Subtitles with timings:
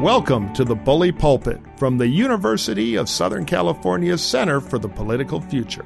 [0.00, 5.42] Welcome to the Bully Pulpit from the University of Southern California's Center for the Political
[5.42, 5.84] Future.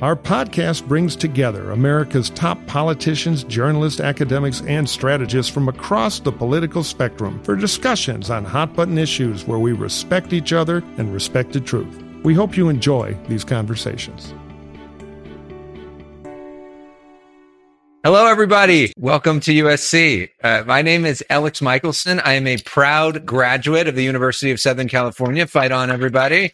[0.00, 6.84] Our podcast brings together America's top politicians, journalists, academics, and strategists from across the political
[6.84, 11.60] spectrum for discussions on hot button issues where we respect each other and respect the
[11.60, 12.00] truth.
[12.22, 14.34] We hope you enjoy these conversations.
[18.10, 18.90] Hello, everybody.
[18.96, 20.30] Welcome to USC.
[20.42, 22.20] Uh, my name is Elex Michaelson.
[22.20, 25.46] I am a proud graduate of the University of Southern California.
[25.46, 26.50] Fight on, everybody.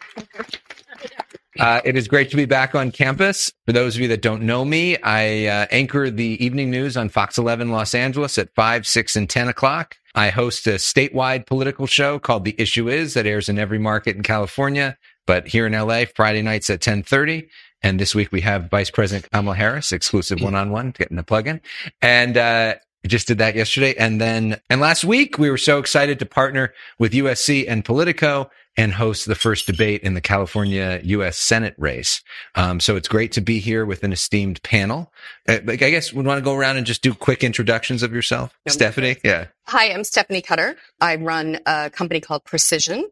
[1.57, 3.53] Uh, it is great to be back on campus.
[3.65, 7.07] For those of you that don't know me, I uh, anchor the evening news on
[7.07, 9.95] Fox 11 Los Angeles at 5, 6, and 10 o'clock.
[10.13, 14.17] I host a statewide political show called The Issue Is that airs in every market
[14.17, 17.47] in California, but here in LA, Friday nights at 1030.
[17.85, 21.23] And this week we have Vice President Kamala Harris, exclusive one on one, getting the
[21.23, 21.61] plug in.
[22.01, 22.75] And, uh,
[23.05, 23.93] just did that yesterday.
[23.93, 28.49] And then, and last week we were so excited to partner with USC and Politico
[28.75, 31.37] and host the first debate in the California U.S.
[31.37, 32.23] Senate race.
[32.55, 35.13] Um, so it's great to be here with an esteemed panel.
[35.47, 38.57] Uh, I guess we want to go around and just do quick introductions of yourself.
[38.65, 38.73] Yep.
[38.73, 39.17] Stephanie?
[39.23, 39.45] Yeah.
[39.67, 40.75] Hi, I'm Stephanie Cutter.
[40.99, 43.07] I run a company called Precision.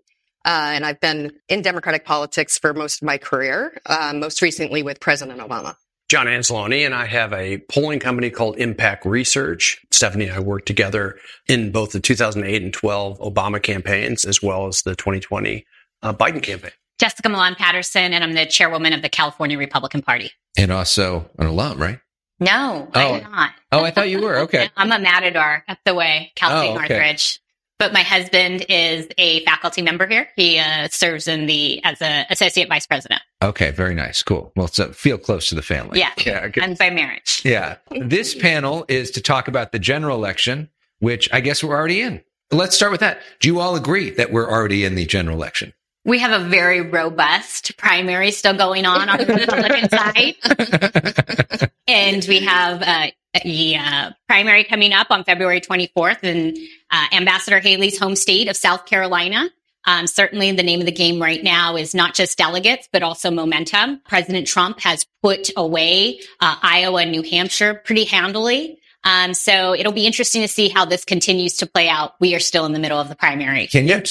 [0.45, 4.83] Uh, and I've been in Democratic politics for most of my career, uh, most recently
[4.83, 5.75] with President Obama.
[6.09, 9.83] John Anzalone, and I have a polling company called Impact Research.
[9.91, 14.67] Stephanie and I worked together in both the 2008 and 12 Obama campaigns, as well
[14.67, 15.65] as the 2020
[16.03, 16.71] uh, Biden campaign.
[16.99, 20.31] Jessica Millan Patterson, and I'm the chairwoman of the California Republican Party.
[20.57, 21.99] And also an alum, right?
[22.39, 23.13] No, oh.
[23.15, 23.51] I'm not.
[23.71, 24.39] oh, I thought you were.
[24.39, 24.69] Okay.
[24.77, 26.89] I'm a matador up the way, Cal State oh, okay.
[26.89, 27.39] Northridge.
[27.79, 30.29] But my husband is a faculty member here.
[30.35, 33.21] He uh, serves in the as an associate vice president.
[33.43, 34.53] Okay, very nice, cool.
[34.55, 35.99] Well, so feel close to the family.
[35.99, 37.41] Yeah, yeah, and by marriage.
[37.43, 37.77] Yeah.
[37.91, 42.23] this panel is to talk about the general election, which I guess we're already in.
[42.51, 43.19] Let's start with that.
[43.39, 45.73] Do you all agree that we're already in the general election?
[46.05, 49.89] We have a very robust primary still going on on the Republican
[51.69, 51.71] side.
[51.87, 53.07] and we have uh,
[53.43, 56.55] the uh, primary coming up on February 24th in
[56.91, 59.49] uh, Ambassador Haley's home state of South Carolina.
[59.85, 63.29] Um, certainly, the name of the game right now is not just delegates, but also
[63.29, 64.01] momentum.
[64.07, 68.79] President Trump has put away uh, Iowa and New Hampshire pretty handily.
[69.03, 72.13] Um, so it'll be interesting to see how this continues to play out.
[72.21, 73.67] We are still in the middle of the primary.
[73.67, 74.01] Can you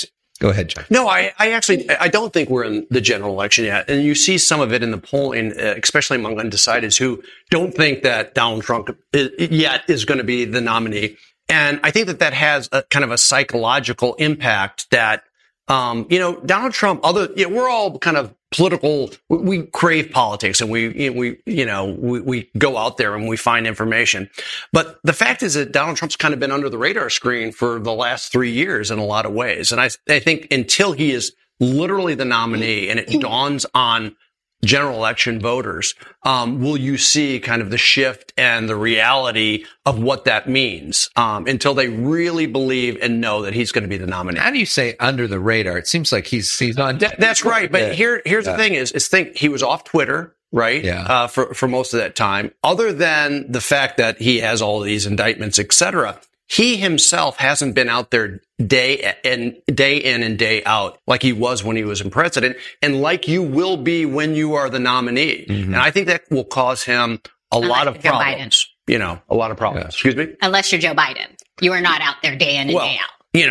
[0.43, 0.85] Go ahead, John.
[0.91, 3.89] No, I, I actually, I don't think we're in the general election yet.
[3.89, 7.73] And you see some of it in the polling, uh, especially among undecideds who don't
[7.73, 11.17] think that Donald Trump yet is going to be the nominee.
[11.49, 15.23] And I think that that has a kind of a psychological impact that
[15.69, 19.11] um, you know, Donald Trump, other, you know, we're all kind of political.
[19.29, 23.37] We, crave politics and we, we, you know, we, we go out there and we
[23.37, 24.31] find information.
[24.73, 27.79] But the fact is that Donald Trump's kind of been under the radar screen for
[27.81, 29.73] the last three years in a lot of ways.
[29.73, 34.17] And I, I think until he is literally the nominee and it dawns on
[34.65, 40.01] general election voters, um, will you see kind of the shift and the reality of
[40.01, 43.97] what that means um, until they really believe and know that he's going to be
[43.97, 44.39] the nominee?
[44.39, 45.79] How do you say under the radar?
[45.79, 46.99] It seems like he's he's on.
[46.99, 47.71] That, that's right.
[47.71, 47.93] But yeah.
[47.93, 48.53] here here's yeah.
[48.53, 50.35] the thing: is is think he was off Twitter.
[50.55, 50.85] Right.
[50.85, 51.05] Yeah.
[51.05, 54.81] Uh, for, for most of that time, other than the fact that he has all
[54.81, 56.21] these indictments, et cetera,
[56.53, 61.33] he himself hasn't been out there day and day in and day out like he
[61.33, 64.79] was when he was in president and like you will be when you are the
[64.79, 65.47] nominee.
[65.49, 65.73] Mm-hmm.
[65.73, 68.69] And I think that will cause him a Unless lot of problems.
[68.87, 69.85] You know, a lot of problems.
[69.85, 69.89] Yeah.
[69.89, 70.35] Excuse me?
[70.43, 71.39] Unless you're Joe Biden.
[71.63, 73.11] You are not out there day in and well, day out.
[73.33, 73.47] You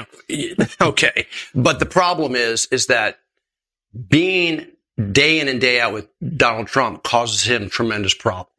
[0.60, 1.26] know, okay.
[1.56, 3.18] But the problem is, is that
[4.10, 4.68] being
[5.12, 6.08] day in and day out with
[6.38, 8.51] Donald Trump causes him tremendous problems.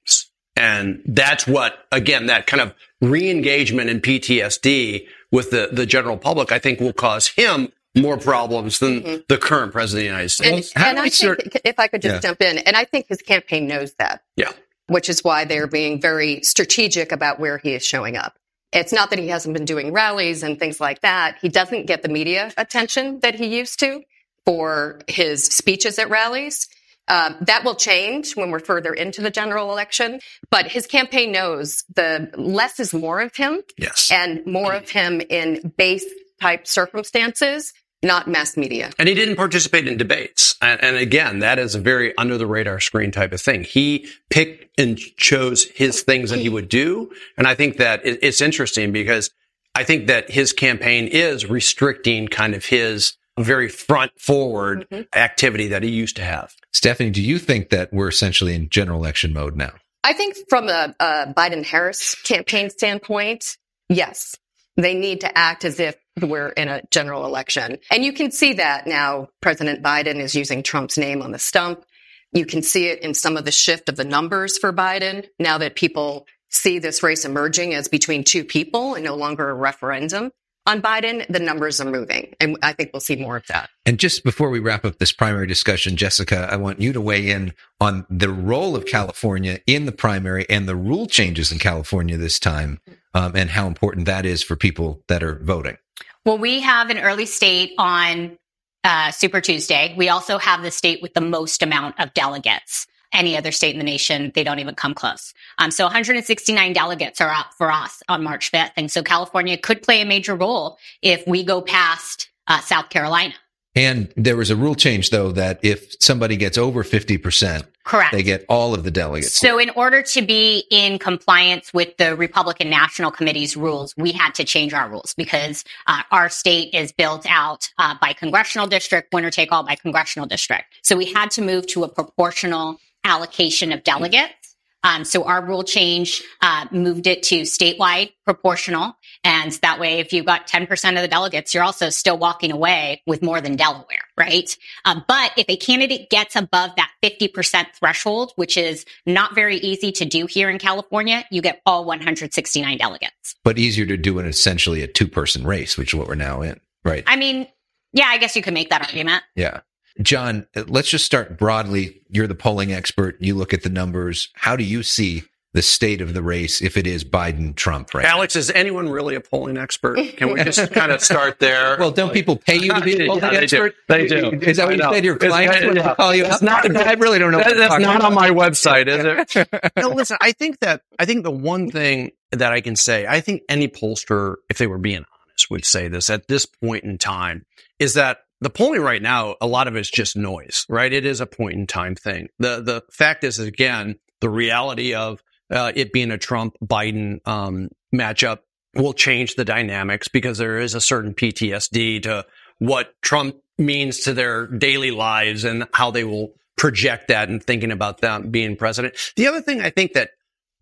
[0.56, 6.52] And that's what, again, that kind of re-engagement in PTSD with the, the general public,
[6.52, 9.16] I think will cause him more problems than mm-hmm.
[9.28, 10.72] the current president of the United States.
[10.74, 12.20] And, and I think, if I could just yeah.
[12.20, 14.22] jump in, and I think his campaign knows that.
[14.36, 14.52] Yeah.
[14.88, 18.38] Which is why they're being very strategic about where he is showing up.
[18.72, 21.36] It's not that he hasn't been doing rallies and things like that.
[21.40, 24.02] He doesn't get the media attention that he used to
[24.46, 26.68] for his speeches at rallies.
[27.08, 30.20] Uh, that will change when we're further into the general election.
[30.50, 33.62] But his campaign knows the less is more of him.
[33.76, 34.10] Yes.
[34.12, 36.06] And more of him in base
[36.40, 37.72] type circumstances,
[38.02, 38.90] not mass media.
[38.98, 40.56] And he didn't participate in debates.
[40.60, 43.64] And, and again, that is a very under the radar screen type of thing.
[43.64, 47.12] He picked and chose his things that he would do.
[47.36, 49.30] And I think that it's interesting because
[49.74, 55.02] I think that his campaign is restricting kind of his very front forward mm-hmm.
[55.18, 56.54] activity that he used to have.
[56.72, 59.72] Stephanie, do you think that we're essentially in general election mode now?
[60.04, 63.56] I think from a, a Biden Harris campaign standpoint,
[63.88, 64.36] yes.
[64.76, 67.78] They need to act as if we're in a general election.
[67.90, 71.84] And you can see that now President Biden is using Trump's name on the stump.
[72.32, 75.58] You can see it in some of the shift of the numbers for Biden now
[75.58, 80.30] that people see this race emerging as between two people and no longer a referendum
[80.66, 82.34] on Biden, the numbers are moving.
[82.40, 83.70] And I think we'll see more of that.
[83.84, 87.30] And just before we wrap up this primary discussion, Jessica, I want you to weigh
[87.30, 92.16] in on the role of California in the primary and the rule changes in California
[92.16, 92.80] this time
[93.14, 95.76] um, and how important that is for people that are voting.
[96.24, 98.38] Well, we have an early state on
[98.84, 99.94] uh, Super Tuesday.
[99.96, 103.78] We also have the state with the most amount of delegates any other state in
[103.78, 105.34] the nation, they don't even come close.
[105.58, 108.72] Um, so 169 delegates are up for us on March 5th.
[108.76, 113.34] And so California could play a major role if we go past uh, South Carolina.
[113.74, 118.22] And there was a rule change, though, that if somebody gets over 50%, correct, they
[118.22, 119.34] get all of the delegates.
[119.34, 124.34] So, in order to be in compliance with the Republican National Committee's rules, we had
[124.34, 129.14] to change our rules because uh, our state is built out uh, by congressional district,
[129.14, 130.66] winner take all by congressional district.
[130.82, 134.42] So, we had to move to a proportional allocation of delegates.
[134.84, 140.12] Um, so our rule change uh, moved it to statewide proportional, and that way, if
[140.12, 144.02] you got 10% of the delegates, you're also still walking away with more than Delaware,
[144.18, 144.56] right?
[144.84, 149.92] Um, but if a candidate gets above that 50% threshold, which is not very easy
[149.92, 153.36] to do here in California, you get all 169 delegates.
[153.44, 156.58] But easier to do in essentially a two-person race, which is what we're now in,
[156.84, 157.04] right?
[157.06, 157.46] I mean,
[157.92, 159.22] yeah, I guess you could make that argument.
[159.36, 159.60] Yeah.
[160.00, 162.00] John, let's just start broadly.
[162.08, 163.16] You're the polling expert.
[163.20, 164.28] You look at the numbers.
[164.34, 165.24] How do you see
[165.54, 168.06] the state of the race if it is Biden Trump, right?
[168.06, 169.98] Elex, is anyone really a polling expert?
[170.16, 171.76] Can we just kind of start there?
[171.82, 173.72] Well, don't people pay you to be a polling yeah, they expert?
[173.72, 173.78] Do.
[173.88, 174.30] They do.
[174.40, 175.04] Is that what you said?
[175.04, 175.94] Your clients it's, would yeah.
[175.94, 176.42] call you it's up?
[176.42, 177.38] Not, I really don't know.
[177.38, 178.04] That, that's not about.
[178.04, 179.04] on my website, is
[179.34, 179.72] it?
[179.76, 180.16] no, listen.
[180.20, 183.68] I think that I think the one thing that I can say, I think any
[183.68, 187.44] pollster, if they were being honest, would say this at this point in time,
[187.78, 190.92] is that the polling right now, a lot of it's just noise, right?
[190.92, 192.28] It is a point in time thing.
[192.38, 197.68] The the fact is, again, the reality of uh, it being a Trump Biden um,
[197.94, 198.38] matchup
[198.74, 202.26] will change the dynamics because there is a certain PTSD to
[202.58, 207.70] what Trump means to their daily lives and how they will project that and thinking
[207.70, 208.94] about them being president.
[209.16, 210.10] The other thing I think that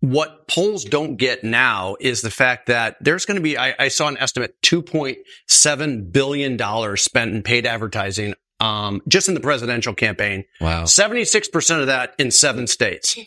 [0.01, 3.87] what polls don't get now is the fact that there's going to be, I, I
[3.87, 10.45] saw an estimate, $2.7 billion spent in paid advertising um, just in the presidential campaign.
[10.59, 10.83] Wow.
[10.83, 13.17] 76% of that in seven states.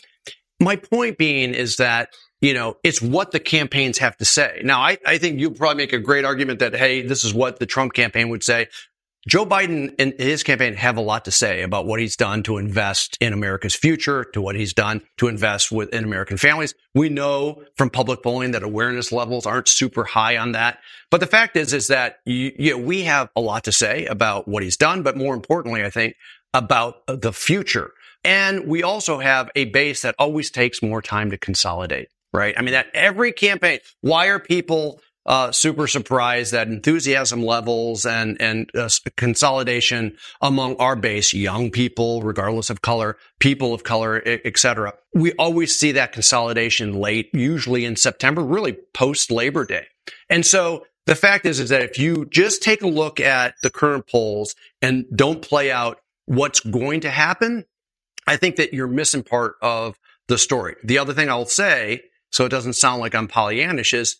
[0.60, 2.10] My point being is that,
[2.40, 4.60] you know, it's what the campaigns have to say.
[4.64, 7.60] Now, I, I think you probably make a great argument that, hey, this is what
[7.60, 8.66] the Trump campaign would say.
[9.26, 12.58] Joe Biden and his campaign have a lot to say about what he's done to
[12.58, 16.74] invest in America's future, to what he's done to invest within American families.
[16.94, 20.78] We know from public polling that awareness levels aren't super high on that.
[21.10, 24.04] But the fact is, is that you, you know, we have a lot to say
[24.06, 26.16] about what he's done, but more importantly, I think
[26.52, 27.92] about the future.
[28.24, 32.54] And we also have a base that always takes more time to consolidate, right?
[32.56, 38.40] I mean, that every campaign, why are people uh, super surprised that enthusiasm levels and
[38.40, 44.94] and uh, consolidation among our base, young people, regardless of color, people of color, etc.
[45.14, 49.86] We always see that consolidation late, usually in September, really post Labor Day.
[50.28, 53.70] And so the fact is, is that if you just take a look at the
[53.70, 57.64] current polls and don't play out what's going to happen,
[58.26, 59.98] I think that you're missing part of
[60.28, 60.76] the story.
[60.82, 64.16] The other thing I'll say, so it doesn't sound like I'm Pollyannish, is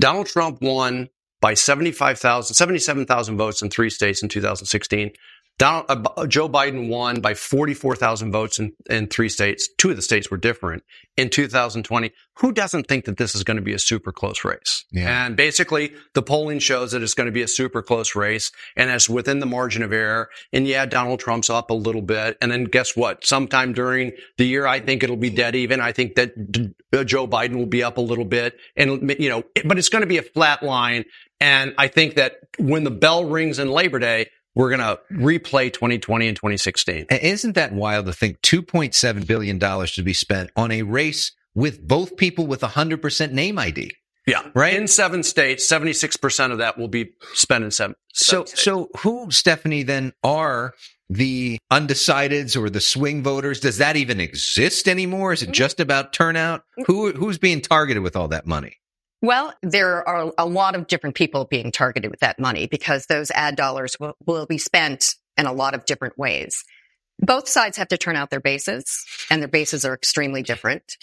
[0.00, 1.08] Donald Trump won
[1.40, 5.12] by 75,000, 77,000 votes in three states in 2016.
[5.60, 9.68] Donald, uh, Joe Biden won by 44,000 votes in, in three states.
[9.76, 10.84] Two of the states were different
[11.18, 12.12] in 2020.
[12.36, 14.86] Who doesn't think that this is going to be a super close race?
[14.90, 15.26] Yeah.
[15.26, 18.88] And basically the polling shows that it's going to be a super close race and
[18.88, 20.30] it's within the margin of error.
[20.50, 22.38] And yeah, Donald Trump's up a little bit.
[22.40, 23.26] And then guess what?
[23.26, 25.82] Sometime during the year, I think it'll be dead even.
[25.82, 26.74] I think that D-
[27.04, 30.08] Joe Biden will be up a little bit and, you know, but it's going to
[30.08, 31.04] be a flat line.
[31.38, 35.72] And I think that when the bell rings in Labor Day, we're going to replay
[35.72, 37.06] 2020 and 2016.
[37.10, 42.16] Isn't that wild to think $2.7 billion to be spent on a race with both
[42.16, 43.92] people with 100% name ID?
[44.26, 44.42] Yeah.
[44.54, 44.74] Right.
[44.74, 47.96] In seven states, 76% of that will be spent in seven.
[48.12, 50.74] So, seven so who, Stephanie, then are
[51.08, 53.60] the undecideds or the swing voters?
[53.60, 55.32] Does that even exist anymore?
[55.32, 55.52] Is it mm-hmm.
[55.54, 56.60] just about turnout?
[56.78, 56.92] Mm-hmm.
[56.92, 58.76] Who, who's being targeted with all that money?
[59.22, 63.30] Well, there are a lot of different people being targeted with that money because those
[63.30, 66.64] ad dollars will, will be spent in a lot of different ways.
[67.18, 70.96] Both sides have to turn out their bases and their bases are extremely different.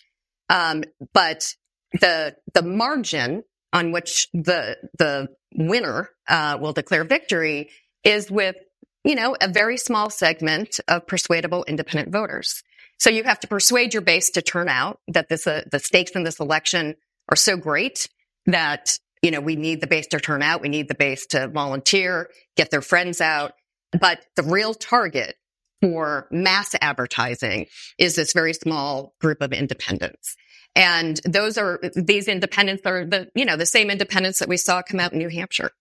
[0.49, 0.83] Um,
[1.13, 1.53] but
[1.93, 7.69] the, the margin on which the, the winner uh, will declare victory
[8.03, 8.55] is with,
[9.03, 12.63] you know, a very small segment of persuadable independent voters.
[12.97, 16.11] So you have to persuade your base to turn out that this, uh, the stakes
[16.11, 16.95] in this election
[17.29, 18.07] are so great
[18.45, 18.89] that,
[19.21, 20.61] you know, we need the base to turn out.
[20.61, 23.53] We need the base to volunteer, get their friends out.
[23.99, 25.35] But the real target
[25.81, 27.67] for mass advertising
[27.97, 30.35] is this very small group of independents.
[30.75, 34.81] And those are, these independents are the, you know, the same independents that we saw
[34.81, 35.71] come out in New Hampshire,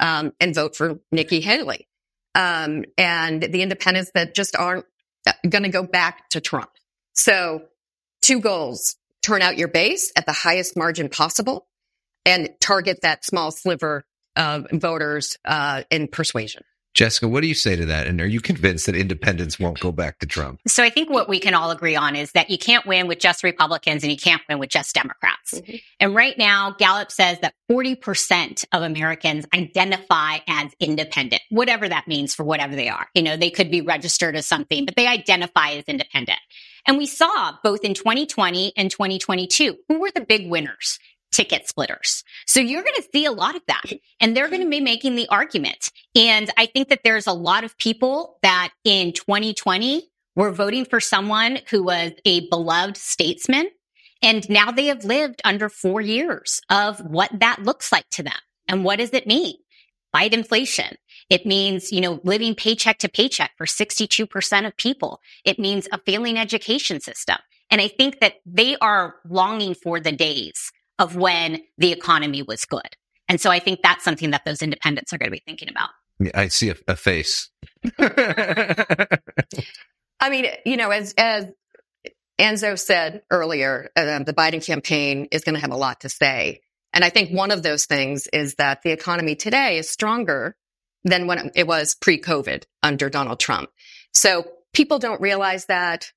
[0.00, 1.86] um, and vote for Nikki Haley.
[2.34, 4.86] Um, and the independents that just aren't
[5.48, 6.70] going to go back to Trump.
[7.14, 7.62] So
[8.22, 8.96] two goals,
[9.28, 11.66] turn out your base at the highest margin possible
[12.24, 14.04] and target that small sliver
[14.36, 16.62] of voters, uh, in persuasion.
[16.94, 18.06] Jessica, what do you say to that?
[18.06, 20.60] And are you convinced that independents won't go back to Trump?
[20.66, 23.20] So I think what we can all agree on is that you can't win with
[23.20, 25.54] just Republicans and you can't win with just Democrats.
[25.54, 25.76] Mm-hmm.
[26.00, 32.34] And right now, Gallup says that 40% of Americans identify as independent, whatever that means
[32.34, 33.06] for whatever they are.
[33.14, 36.40] You know, they could be registered as something, but they identify as independent.
[36.86, 40.98] And we saw both in 2020 and 2022 who were the big winners
[41.30, 42.24] ticket splitters.
[42.46, 45.14] So you're going to see a lot of that and they're going to be making
[45.14, 45.90] the argument.
[46.14, 51.00] And I think that there's a lot of people that in 2020 were voting for
[51.00, 53.68] someone who was a beloved statesman.
[54.22, 58.32] And now they have lived under four years of what that looks like to them.
[58.66, 59.54] And what does it mean?
[60.12, 60.96] Fight inflation.
[61.30, 65.20] It means, you know, living paycheck to paycheck for 62% of people.
[65.44, 67.36] It means a failing education system.
[67.70, 72.64] And I think that they are longing for the days of when the economy was
[72.64, 72.96] good.
[73.28, 75.90] And so I think that's something that those independents are going to be thinking about.
[76.34, 77.50] I see a, a face.
[77.98, 79.18] I
[80.30, 81.46] mean, you know, as, as
[82.40, 86.62] Enzo said earlier, uh, the Biden campaign is going to have a lot to say.
[86.92, 90.56] And I think one of those things is that the economy today is stronger
[91.04, 93.70] than when it was pre COVID under Donald Trump.
[94.14, 96.12] So people don't realize that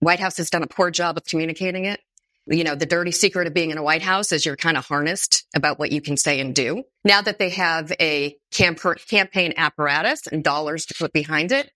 [0.00, 2.00] White House has done a poor job of communicating it
[2.46, 4.84] you know, the dirty secret of being in a White House is you're kind of
[4.84, 6.84] harnessed about what you can say and do.
[7.04, 11.70] Now that they have a camp- campaign apparatus and dollars to put behind it,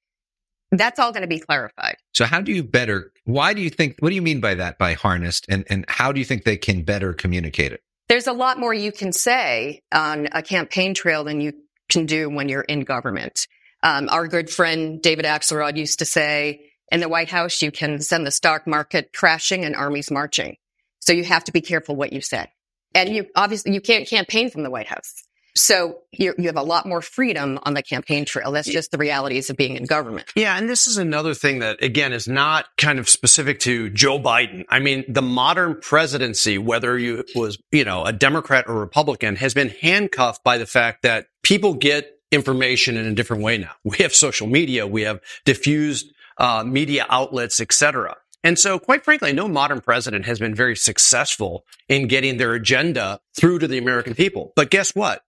[0.70, 1.96] that's all going to be clarified.
[2.12, 4.78] So how do you better, why do you think, what do you mean by that,
[4.78, 5.46] by harnessed?
[5.48, 7.80] And, and how do you think they can better communicate it?
[8.10, 11.52] There's a lot more you can say on a campaign trail than you
[11.88, 13.46] can do when you're in government.
[13.82, 18.00] Um, our good friend David Axelrod used to say, in the White House, you can
[18.00, 20.56] send the stock market crashing and armies marching.
[21.00, 22.46] So you have to be careful what you say.
[22.94, 25.14] And you obviously, you can't campaign from the White House.
[25.54, 28.52] So you have a lot more freedom on the campaign trail.
[28.52, 30.30] That's just the realities of being in government.
[30.36, 30.56] Yeah.
[30.56, 34.64] And this is another thing that again is not kind of specific to Joe Biden.
[34.68, 39.52] I mean, the modern presidency, whether you was, you know, a Democrat or Republican has
[39.52, 43.72] been handcuffed by the fact that people get information in a different way now.
[43.82, 44.86] We have social media.
[44.86, 48.16] We have diffused uh, media outlets, etc.
[48.44, 53.20] And so, quite frankly, no modern president has been very successful in getting their agenda
[53.34, 54.52] through to the American people.
[54.56, 55.22] But guess what?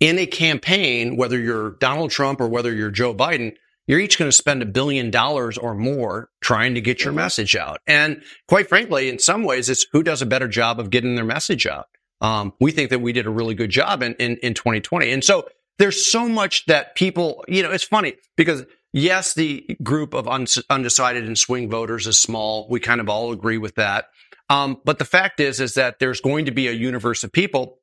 [0.00, 3.56] In a campaign, whether you're Donald Trump or whether you're Joe Biden,
[3.86, 7.22] you're each going to spend a billion dollars or more trying to get your mm-hmm.
[7.22, 7.80] message out.
[7.86, 11.24] And quite frankly, in some ways, it's who does a better job of getting their
[11.24, 11.86] message out.
[12.20, 15.10] Um, we think that we did a really good job in, in, in 2020.
[15.10, 15.46] And so
[15.78, 18.64] there's so much that people, you know, it's funny because
[18.96, 22.68] Yes, the group of undecided and swing voters is small.
[22.70, 24.06] We kind of all agree with that.
[24.48, 27.80] Um, but the fact is, is that there's going to be a universe of people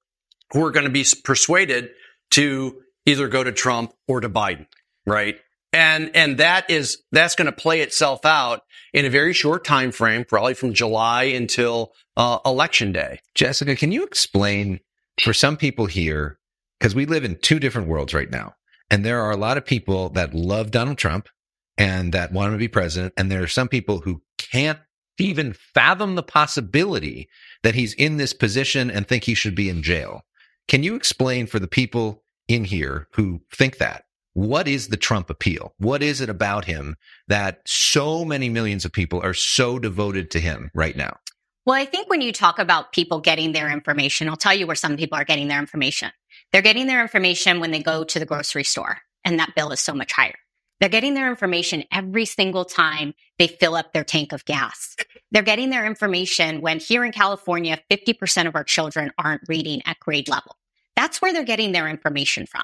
[0.54, 1.90] who are going to be persuaded
[2.32, 4.68] to either go to Trump or to Biden,
[5.06, 5.36] right?
[5.74, 8.62] And and that is that's going to play itself out
[8.94, 13.20] in a very short time frame, probably from July until uh, election day.
[13.36, 14.80] Jessica, can you explain
[15.20, 16.38] for some people here
[16.82, 18.56] because we live in two different worlds right now.
[18.90, 21.30] And there are a lot of people that love Donald Trump
[21.78, 23.14] and that want him to be president.
[23.16, 24.80] And there are some people who can't
[25.20, 27.30] even fathom the possibility
[27.62, 30.22] that he's in this position and think he should be in jail.
[30.68, 34.06] Can you explain for the people in here who think that?
[34.34, 35.76] What is the Trump appeal?
[35.78, 36.96] What is it about him
[37.28, 41.18] that so many millions of people are so devoted to him right now?
[41.64, 44.76] Well, I think when you talk about people getting their information, I'll tell you where
[44.76, 46.12] some people are getting their information.
[46.52, 49.80] They're getting their information when they go to the grocery store and that bill is
[49.80, 50.36] so much higher.
[50.80, 54.96] They're getting their information every single time they fill up their tank of gas.
[55.32, 60.00] They're getting their information when here in California, 50% of our children aren't reading at
[60.00, 60.58] grade level.
[60.96, 62.64] That's where they're getting their information from.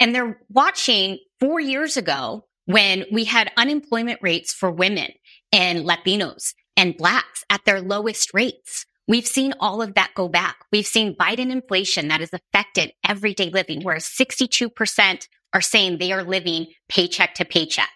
[0.00, 5.12] And they're watching four years ago when we had unemployment rates for women
[5.52, 10.58] and Latinos and blacks at their lowest rates We've seen all of that go back.
[10.70, 16.22] We've seen Biden inflation that has affected everyday living, whereas 62% are saying they are
[16.22, 17.90] living paycheck to paycheck.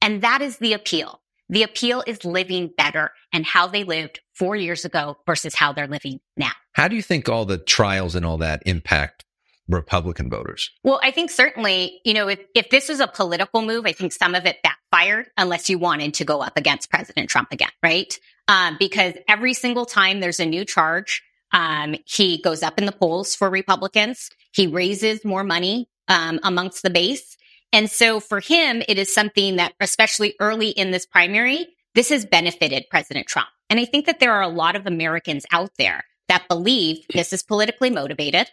[0.00, 1.20] And that is the appeal.
[1.50, 5.86] The appeal is living better and how they lived four years ago versus how they're
[5.86, 6.52] living now.
[6.72, 9.26] How do you think all the trials and all that impact
[9.68, 10.70] Republican voters?
[10.82, 14.14] Well, I think certainly, you know, if, if this was a political move, I think
[14.14, 18.18] some of it backfired unless you wanted to go up against President Trump again, right?
[18.48, 21.22] Um, because every single time there's a new charge,
[21.52, 24.30] um, he goes up in the polls for Republicans.
[24.52, 27.36] He raises more money um, amongst the base.
[27.72, 32.26] And so for him, it is something that, especially early in this primary, this has
[32.26, 33.48] benefited President Trump.
[33.70, 37.32] And I think that there are a lot of Americans out there that believe this
[37.32, 38.48] is politically motivated.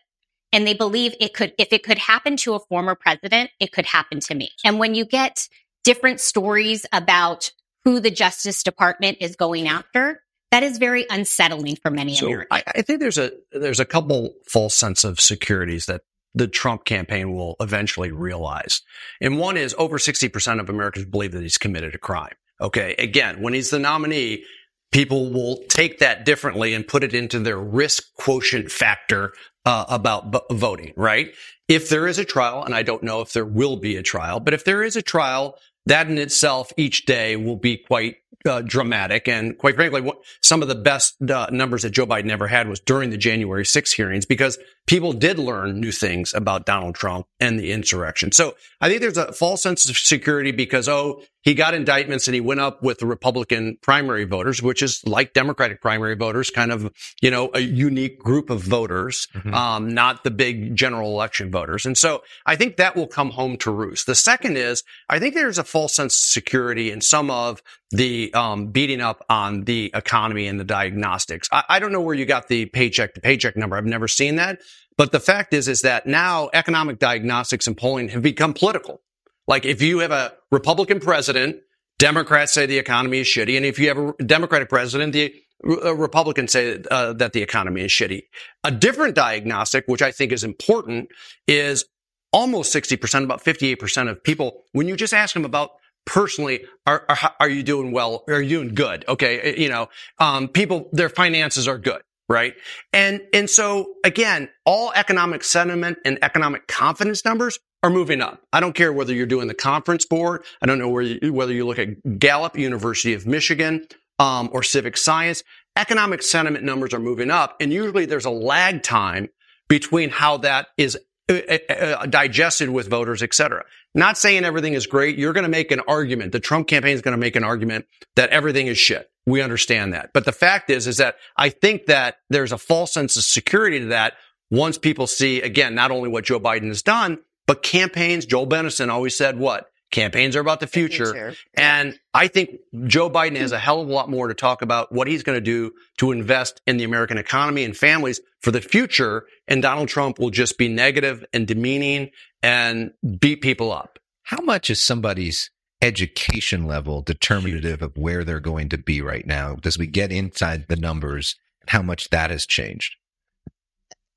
[0.53, 3.85] And they believe it could, if it could happen to a former president, it could
[3.85, 4.51] happen to me.
[4.65, 5.47] And when you get
[5.83, 7.51] different stories about
[7.83, 10.21] who the Justice Department is going after,
[10.51, 12.63] that is very unsettling for many so Americans.
[12.67, 16.01] I, I think there's a there's a couple false sense of securities that
[16.33, 18.81] the Trump campaign will eventually realize.
[19.19, 22.35] And one is over 60% of Americans believe that he's committed a crime.
[22.59, 22.95] Okay.
[22.97, 24.45] Again, when he's the nominee,
[24.91, 29.33] people will take that differently and put it into their risk quotient factor
[29.65, 31.33] uh, about b- voting, right?
[31.67, 34.39] If there is a trial, and I don't know if there will be a trial,
[34.39, 38.61] but if there is a trial, that in itself each day will be quite uh,
[38.61, 39.27] dramatic.
[39.27, 42.67] And quite frankly, what, some of the best uh, numbers that Joe Biden ever had
[42.67, 44.57] was during the January 6 hearings because
[44.87, 48.31] people did learn new things about Donald Trump and the insurrection.
[48.31, 52.35] So I think there's a false sense of security because, oh, he got indictments and
[52.35, 56.71] he went up with the Republican primary voters, which is like Democratic primary voters, kind
[56.71, 59.53] of, you know, a unique group of voters, mm-hmm.
[59.53, 61.85] um, not the big general election voters.
[61.85, 64.05] And so I think that will come home to roost.
[64.05, 68.33] The second is I think there's a false sense of security in some of the
[68.33, 71.49] um, beating up on the economy and the diagnostics.
[71.51, 73.75] I, I don't know where you got the paycheck to paycheck number.
[73.75, 74.61] I've never seen that.
[74.97, 79.01] But the fact is, is that now economic diagnostics and polling have become political.
[79.47, 81.57] Like if you have a Republican president,
[81.99, 83.57] Democrats say the economy is shitty.
[83.57, 87.81] And if you have a Democratic president, the uh, Republicans say uh, that the economy
[87.81, 88.23] is shitty.
[88.63, 91.09] A different diagnostic, which I think is important,
[91.47, 91.85] is
[92.33, 95.71] almost 60%, about 58% of people, when you just ask them about
[96.05, 98.23] personally, are, are, are you doing well?
[98.27, 99.05] Are you doing good?
[99.07, 99.59] Okay.
[99.61, 102.53] You know, um, people, their finances are good right?
[102.93, 108.41] And, and so again, all economic sentiment and economic confidence numbers are moving up.
[108.53, 110.43] I don't care whether you're doing the conference board.
[110.61, 113.87] I don't know whether you look at Gallup, University of Michigan,
[114.19, 115.43] um, or Civic Science.
[115.75, 119.29] Economic sentiment numbers are moving up, and usually there's a lag time
[119.69, 120.97] between how that is
[121.29, 123.63] uh, uh, uh digested with voters, et cetera.
[123.95, 125.17] Not saying everything is great.
[125.17, 126.33] You're going to make an argument.
[126.33, 129.09] The Trump campaign is going to make an argument that everything is shit.
[129.25, 130.11] We understand that.
[130.13, 133.79] But the fact is, is that I think that there's a false sense of security
[133.79, 134.13] to that
[134.49, 137.19] once people see, again, not only what Joe Biden has done,
[137.51, 139.65] but campaigns, Joel Benenson always said what?
[139.91, 141.07] Campaigns are about the future.
[141.07, 141.35] the future.
[141.53, 142.51] And I think
[142.85, 145.35] Joe Biden has a hell of a lot more to talk about what he's going
[145.35, 149.25] to do to invest in the American economy and families for the future.
[149.49, 152.11] And Donald Trump will just be negative and demeaning
[152.41, 153.99] and beat people up.
[154.23, 159.55] How much is somebody's education level determinative of where they're going to be right now?
[159.55, 161.35] Does we get inside the numbers,
[161.67, 162.95] how much that has changed?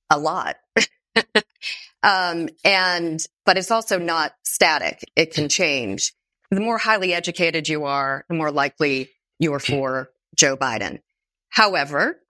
[0.09, 0.55] A lot.
[2.03, 5.05] um, and, but it's also not static.
[5.17, 6.13] It can change.
[6.51, 11.01] The more highly educated you are, the more likely you are for Joe Biden.
[11.49, 12.21] However,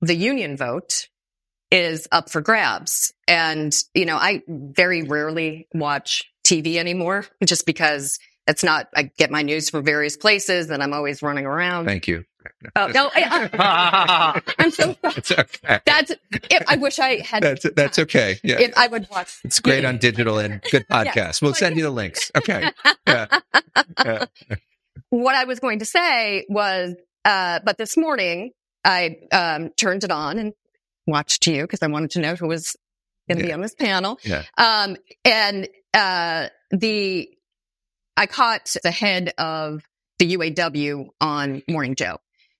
[0.00, 1.08] the union vote
[1.70, 3.12] is up for grabs.
[3.26, 9.30] And, you know, I very rarely watch TV anymore just because it's not, I get
[9.30, 11.86] my news from various places and I'm always running around.
[11.86, 12.24] Thank you.
[12.76, 15.14] Oh, no, I, am so sorry.
[15.16, 15.80] It's okay.
[15.84, 17.42] That's, it, I wish I had.
[17.42, 18.38] That's, that's okay.
[18.42, 18.60] Yeah.
[18.60, 19.38] If I would watch.
[19.44, 21.06] It's great on digital and good podcast.
[21.16, 21.32] Yeah.
[21.42, 22.30] We'll send you the links.
[22.36, 22.70] Okay.
[23.06, 23.26] Yeah.
[24.04, 24.24] yeah.
[25.10, 28.50] What I was going to say was, uh, but this morning
[28.84, 30.52] I, um, turned it on and
[31.06, 32.76] watched you because I wanted to know who was
[33.28, 34.18] going to be on this panel.
[34.22, 34.42] Yeah.
[34.58, 37.30] Um, and, uh, the,
[38.16, 39.82] I caught the head of
[40.18, 42.18] the UAW on Morning Joe,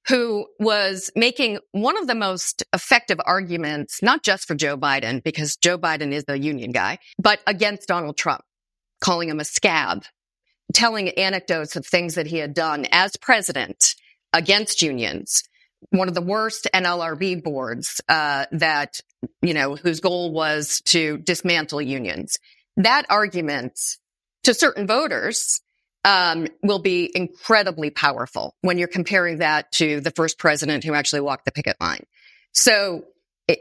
[0.08, 5.56] who was making one of the most effective arguments, not just for Joe Biden, because
[5.56, 8.42] Joe Biden is the union guy, but against Donald Trump,
[9.00, 10.04] calling him a scab,
[10.72, 13.94] telling anecdotes of things that he had done as president
[14.32, 15.42] against unions.
[15.90, 19.00] One of the worst NLRB boards uh, that
[19.42, 22.38] you know whose goal was to dismantle unions.
[22.76, 23.78] That argument
[24.44, 25.60] to certain voters
[26.06, 31.20] um, will be incredibly powerful when you're comparing that to the first president who actually
[31.20, 32.04] walked the picket line.
[32.52, 33.04] So,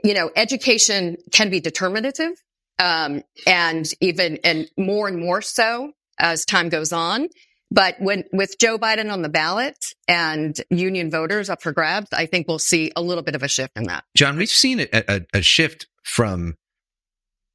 [0.03, 2.31] you know, education can be determinative,
[2.77, 7.29] um, and even and more and more so as time goes on.
[7.71, 9.77] But when with Joe Biden on the ballot
[10.07, 13.47] and union voters up for grabs, I think we'll see a little bit of a
[13.47, 14.03] shift in that.
[14.15, 16.55] John, we've seen a, a, a shift from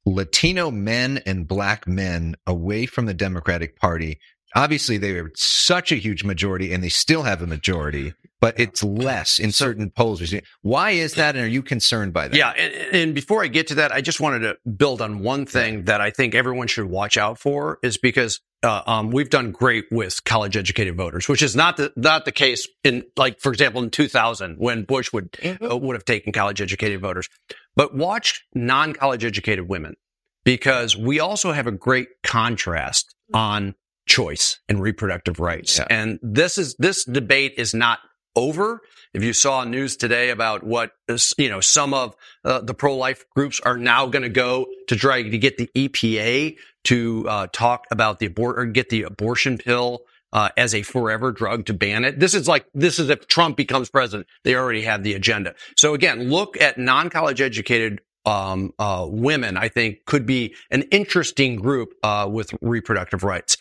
[0.05, 4.19] Latino men and black men away from the Democratic Party.
[4.55, 8.83] Obviously, they were such a huge majority and they still have a majority, but it's
[8.83, 10.21] less in certain polls.
[10.61, 11.35] Why is that?
[11.35, 12.35] And are you concerned by that?
[12.35, 15.45] Yeah, and, and before I get to that, I just wanted to build on one
[15.45, 19.51] thing that I think everyone should watch out for is because uh, um, we've done
[19.51, 23.51] great with college educated voters, which is not the not the case in like for
[23.51, 27.27] example in 2000 when Bush would uh, would have taken college educated voters.
[27.75, 29.95] But watch non college educated women
[30.43, 33.75] because we also have a great contrast on
[34.11, 35.77] choice and reproductive rights.
[35.77, 35.87] Yeah.
[35.89, 37.99] And this is this debate is not
[38.35, 38.81] over.
[39.13, 40.91] If you saw news today about what
[41.37, 44.95] you know some of uh, the pro life groups are now going to go to
[44.95, 49.57] try to get the EPA to uh, talk about the abort or get the abortion
[49.57, 50.01] pill
[50.33, 52.19] uh, as a forever drug to ban it.
[52.19, 55.55] This is like this is if Trump becomes president, they already have the agenda.
[55.77, 59.57] So again, look at non-college educated um, uh, women.
[59.57, 63.57] I think could be an interesting group uh, with reproductive rights.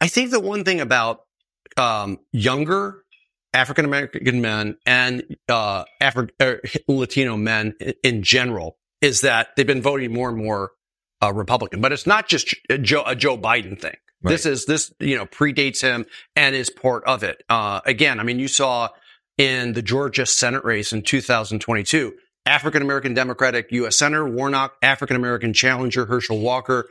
[0.00, 1.22] I think the one thing about
[1.76, 3.04] um, younger
[3.54, 9.82] African American men and uh, Afri- er, Latino men in general is that they've been
[9.82, 10.72] voting more and more
[11.22, 11.80] uh, Republican.
[11.80, 13.96] But it's not just a Joe, a Joe Biden thing.
[14.22, 14.32] Right.
[14.32, 16.06] This is this you know predates him
[16.36, 17.42] and is part of it.
[17.48, 18.90] Uh, again, I mean, you saw
[19.36, 22.14] in the Georgia Senate race in 2022.
[22.44, 23.98] African American Democratic U.S.
[23.98, 26.88] Senator Warnock, African American challenger Herschel Walker,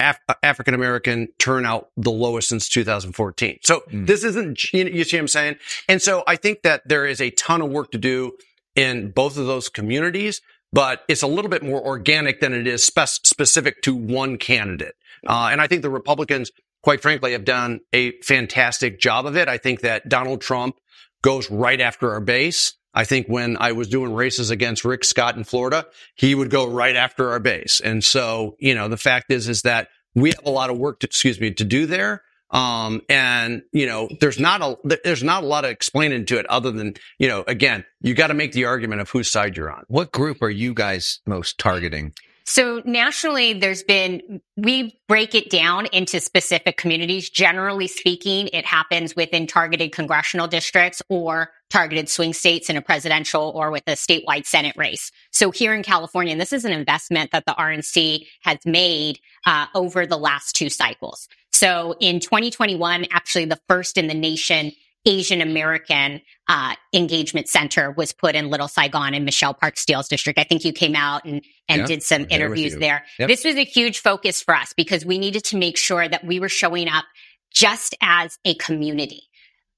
[0.00, 3.58] Af- African American turnout the lowest since 2014.
[3.62, 4.06] So Mm.
[4.06, 5.56] this isn't, you, you see what I'm saying?
[5.88, 8.32] And so I think that there is a ton of work to do
[8.74, 10.40] in both of those communities,
[10.72, 14.94] but it's a little bit more organic than it is spec- specific to one candidate.
[15.26, 16.50] Uh, and I think the Republicans,
[16.82, 19.48] quite frankly, have done a fantastic job of it.
[19.48, 20.76] I think that Donald Trump
[21.22, 22.74] goes right after our base.
[22.92, 26.66] I think when I was doing races against Rick Scott in Florida, he would go
[26.66, 27.80] right after our base.
[27.80, 31.00] And so, you know, the fact is, is that we have a lot of work
[31.00, 32.22] to, excuse me, to do there.
[32.50, 36.46] Um, and you know, there's not a, there's not a lot of explaining to it
[36.46, 39.70] other than, you know, again, you got to make the argument of whose side you're
[39.70, 39.84] on.
[39.86, 42.12] What group are you guys most targeting?
[42.50, 47.30] So nationally, there's been, we break it down into specific communities.
[47.30, 53.52] Generally speaking, it happens within targeted congressional districts or targeted swing states in a presidential
[53.54, 55.12] or with a statewide Senate race.
[55.30, 60.04] So here in California, this is an investment that the RNC has made uh, over
[60.04, 61.28] the last two cycles.
[61.52, 64.72] So in 2021, actually the first in the nation
[65.06, 70.38] Asian American uh, engagement center was put in Little Saigon in Michelle Park Steele's district.
[70.38, 73.04] I think you came out and, and Yeah, did some interviews there.
[73.18, 73.28] Yep.
[73.28, 76.38] This was a huge focus for us because we needed to make sure that we
[76.38, 77.04] were showing up
[77.52, 79.22] just as a community.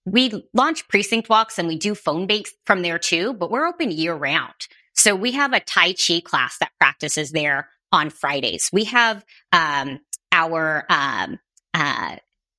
[0.04, 3.92] We launch precinct walks and we do phone banks from there too, but we're open
[3.92, 4.54] year round.
[4.94, 8.70] So we have a Tai Chi class that practices there on Fridays.
[8.72, 10.00] We have um,
[10.32, 11.38] our um,
[11.72, 12.16] uh,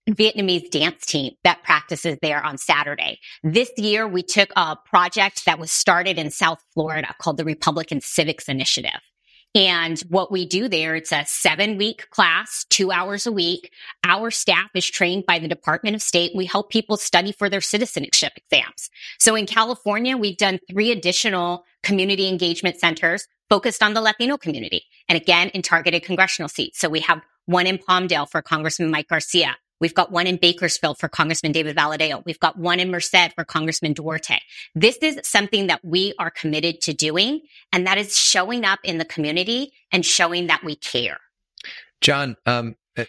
[0.10, 3.20] Vietnamese dance team that practices there on Saturday.
[3.44, 8.02] This year, we took a project that was started in South Florida called the Republican
[8.02, 9.00] Civics Initiative.
[9.56, 13.72] And what we do there, it's a seven week class, two hours a week.
[14.04, 16.32] Our staff is trained by the Department of State.
[16.36, 18.90] We help people study for their citizenship exams.
[19.20, 24.86] So in California, we've done three additional community engagement centers focused on the Latino community.
[25.08, 26.80] And again, in targeted congressional seats.
[26.80, 29.56] So we have one in Palmdale for Congressman Mike Garcia.
[29.84, 32.24] We've got one in Bakersfield for Congressman David Valadao.
[32.26, 34.40] We've got one in Merced for Congressman Duarte.
[34.74, 37.42] This is something that we are committed to doing,
[37.74, 41.18] and that is showing up in the community and showing that we care.
[42.00, 43.04] John, um, uh,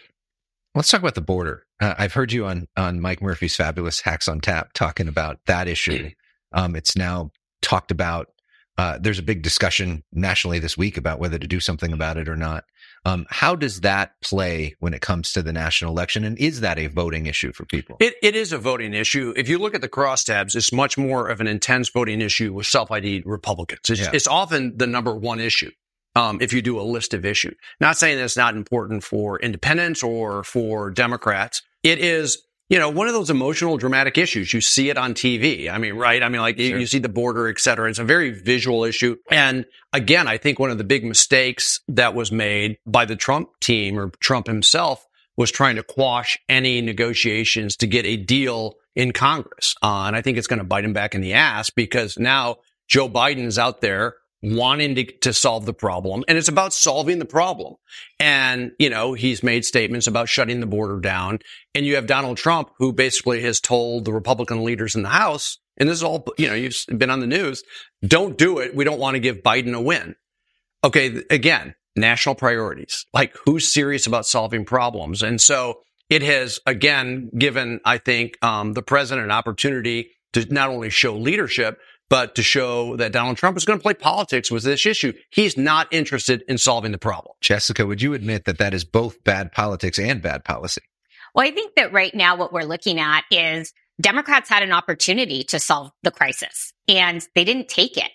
[0.75, 1.65] let's talk about the border.
[1.79, 5.69] Uh, I've heard you on on Mike Murphy's fabulous Hacks on Tap talking about that
[5.69, 6.11] issue.
[6.51, 8.33] Um, it's now talked about.
[8.77, 12.27] Uh, there's a big discussion nationally this week about whether to do something about it
[12.27, 12.65] or not.
[13.05, 16.79] Um, how does that play when it comes to the national election, and is that
[16.79, 17.97] a voting issue for people?
[17.99, 19.31] It, it is a voting issue.
[19.37, 22.65] If you look at the crosstabs, it's much more of an intense voting issue with
[22.65, 23.81] self-ID Republicans.
[23.89, 24.09] It's, Yeah.
[24.11, 25.71] it's often the number one issue.
[26.15, 29.37] Um, if you do a list of issues, not saying that it's not important for
[29.39, 34.53] independents or for Democrats, it is, you know, one of those emotional, dramatic issues.
[34.53, 35.69] You see it on TV.
[35.69, 36.21] I mean, right?
[36.23, 36.79] I mean, like you- Sure.
[36.79, 37.89] you see the border, et cetera.
[37.89, 39.17] It's a very visual issue.
[39.29, 43.49] And again, I think one of the big mistakes that was made by the Trump
[43.61, 45.05] team or Trump himself
[45.37, 49.75] was trying to quash any negotiations to get a deal in Congress.
[49.83, 52.57] Uh, and I think it's going to bite him back in the ass because now
[52.87, 57.19] Joe Biden is out there wanting to, to solve the problem and it's about solving
[57.19, 57.75] the problem.
[58.19, 61.39] And, you know, he's made statements about shutting the border down.
[61.73, 65.57] And you have Donald Trump who basically has told the Republican leaders in the House,
[65.77, 67.63] and this is all, you know, you've been on the news,
[68.05, 68.75] don't do it.
[68.75, 70.15] We don't want to give Biden a win.
[70.83, 71.23] Okay.
[71.29, 75.21] Again, national priorities, like who's serious about solving problems.
[75.23, 75.79] And so
[76.09, 81.15] it has again given, I think, um, the president an opportunity to not only show
[81.15, 81.79] leadership,
[82.09, 85.13] but to show that Donald Trump is going to play politics with this issue.
[85.31, 87.35] He's not interested in solving the problem.
[87.41, 90.81] Jessica, would you admit that that is both bad politics and bad policy?
[91.33, 95.43] Well, I think that right now what we're looking at is Democrats had an opportunity
[95.45, 98.11] to solve the crisis and they didn't take it.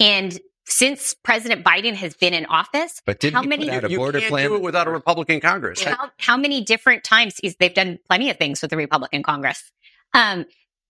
[0.00, 3.90] And since President Biden has been in office, but didn't how many put out a
[3.90, 4.48] you can't plan?
[4.48, 5.82] do it without a Republican Congress.
[5.82, 9.70] how, how many different times he's, they've done plenty of things with the Republican Congress.
[10.14, 10.46] Um,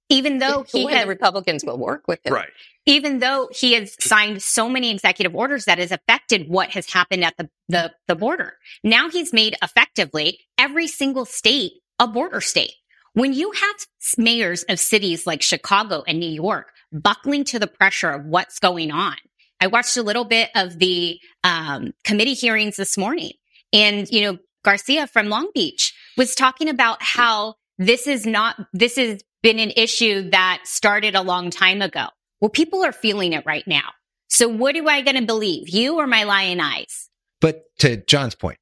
[0.09, 2.35] even though he Boy, has, the Republicans will work with him.
[2.35, 2.51] Right.
[2.87, 7.25] even though he has signed so many executive orders that has affected what has happened
[7.25, 8.59] at the, the, the border.
[8.83, 12.75] Now he's made effectively every single state a border state.
[13.13, 13.77] When you have
[14.19, 18.91] mayors of cities like Chicago and New York buckling to the pressure of what's going
[18.91, 19.17] on,
[19.61, 23.33] I watched a little bit of the um, committee hearings this morning,
[23.73, 28.97] and you know Garcia from Long Beach was talking about how this is not this
[28.97, 32.07] has been an issue that started a long time ago.
[32.41, 33.91] Well, people are feeling it right now.
[34.29, 37.11] So what am I going to believe, you or my lying eyes?
[37.43, 38.57] But to John's point,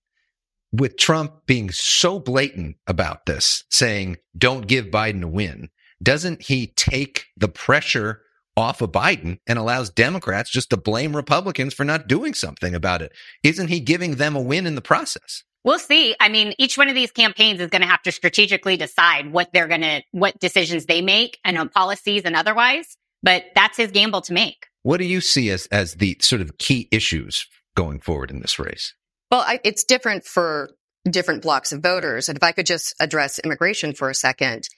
[0.72, 5.68] with Trump being so blatant about this, saying, don't give Biden a win,
[6.02, 8.22] doesn't he take the pressure
[8.56, 13.02] off of Biden and allows Democrats just to blame Republicans for not doing something about
[13.02, 13.12] it?
[13.42, 15.42] Isn't he giving them a win in the process?
[15.64, 16.16] We'll see.
[16.18, 19.52] I mean, each one of these campaigns is going to have to strategically decide what
[19.52, 22.96] they're going to, what decisions they make and on policies and otherwise.
[23.22, 24.66] But that's his gamble to make.
[24.82, 28.58] What do you see as, as the sort of key issues going forward in this
[28.58, 28.94] race?
[29.30, 30.70] Well, I, it's different for
[31.08, 32.28] different blocks of voters.
[32.28, 34.68] And if I could just address immigration for a second,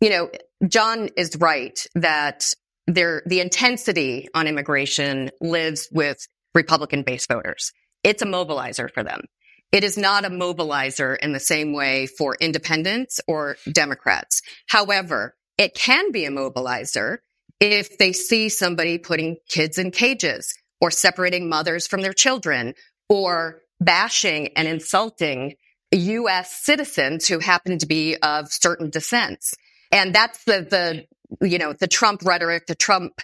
[0.00, 0.30] you know,
[0.66, 2.52] John is right that
[2.86, 7.72] there, the intensity on immigration lives with Republican based voters.
[8.02, 9.22] It's a mobilizer for them.
[9.70, 14.42] It is not a mobilizer in the same way for independents or Democrats.
[14.68, 17.18] However, it can be a mobilizer
[17.58, 22.74] if they see somebody putting kids in cages or separating mothers from their children
[23.08, 25.54] or bashing and insulting
[25.92, 26.64] U.S.
[26.64, 29.54] citizens who happen to be of certain descents.
[29.90, 31.04] And that's the, the,
[31.40, 33.20] you know, the Trump rhetoric, the Trump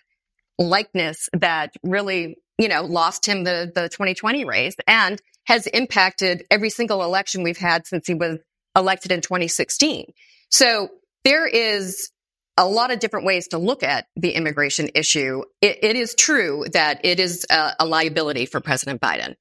[0.59, 6.71] likeness that really, you know, lost him the, the 2020 race and has impacted every
[6.71, 8.39] single election we've had since he was
[8.77, 10.13] elected in 2016.
[10.51, 10.89] So
[11.25, 12.11] there is
[12.57, 15.43] a lot of different ways to look at the immigration issue.
[15.63, 19.37] it, it is true that it is a, a liability for President Biden.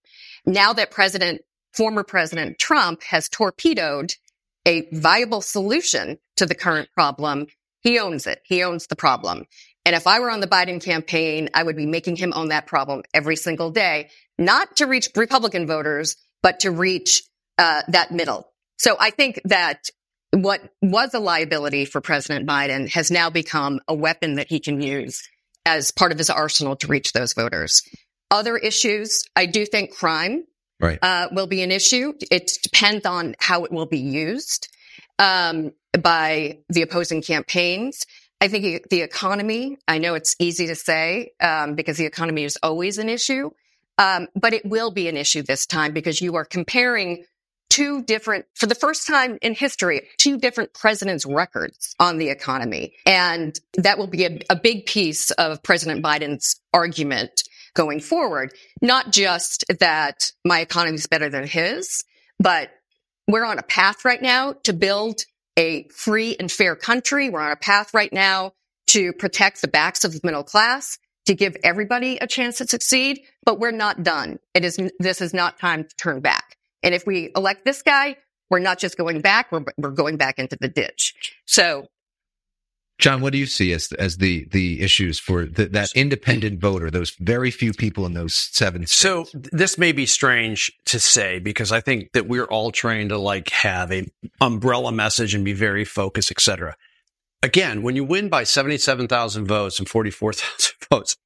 [0.45, 1.41] Now that President,
[1.73, 4.13] former President Trump has torpedoed
[4.65, 7.47] a viable solution to the current problem,
[7.87, 8.41] he owns it.
[8.43, 9.45] He owns the problem.
[9.85, 12.67] And if I were on the Biden campaign, I would be making him own that
[12.67, 17.23] problem every single day, not to reach Republican voters, but to reach
[17.57, 18.45] uh, that middle.
[18.77, 19.89] So I think that
[20.31, 24.81] what was a liability for President Biden has now become a weapon that he can
[24.81, 25.25] use
[25.65, 27.83] as part of his arsenal to reach those voters.
[28.29, 30.43] Other issues, I do think crime
[30.81, 30.99] Right.
[31.01, 32.13] uh, will be an issue.
[32.29, 34.67] It depends on how it will be used
[35.19, 38.05] um, by the opposing campaigns.
[38.39, 42.57] I think the economy, I know it's easy to say um, because the economy is
[42.61, 43.49] always an issue,
[43.97, 47.25] um, but it will be an issue this time because you are comparing
[47.69, 52.93] two different, for the first time in history, two different presidents' records on the economy.
[53.05, 58.53] And that will be a, a big piece of President Biden's argument going forward.
[58.81, 62.03] Not just that my economy is better than his,
[62.39, 62.69] but
[63.27, 65.21] we're on a path right now to build
[65.57, 67.29] a free and fair country.
[67.29, 68.53] We're on a path right now
[68.87, 73.21] to protect the backs of the middle class, to give everybody a chance to succeed,
[73.43, 74.39] but we're not done.
[74.53, 76.55] It is, this is not time to turn back.
[76.83, 78.15] And if we elect this guy,
[78.49, 81.13] we're not just going back, we're, we're going back into the ditch.
[81.45, 81.87] So
[82.99, 86.89] John, what do you see as as the the issues for the, that independent voter,
[86.89, 88.87] those very few people in those seven?
[88.87, 88.95] States?
[88.99, 93.17] So this may be strange to say because I think that we're all trained to
[93.19, 94.07] like have a
[94.41, 96.75] umbrella message and be very focused, et cetera.
[97.43, 101.17] Again, when you win by 77,000 votes and 44,000 votes,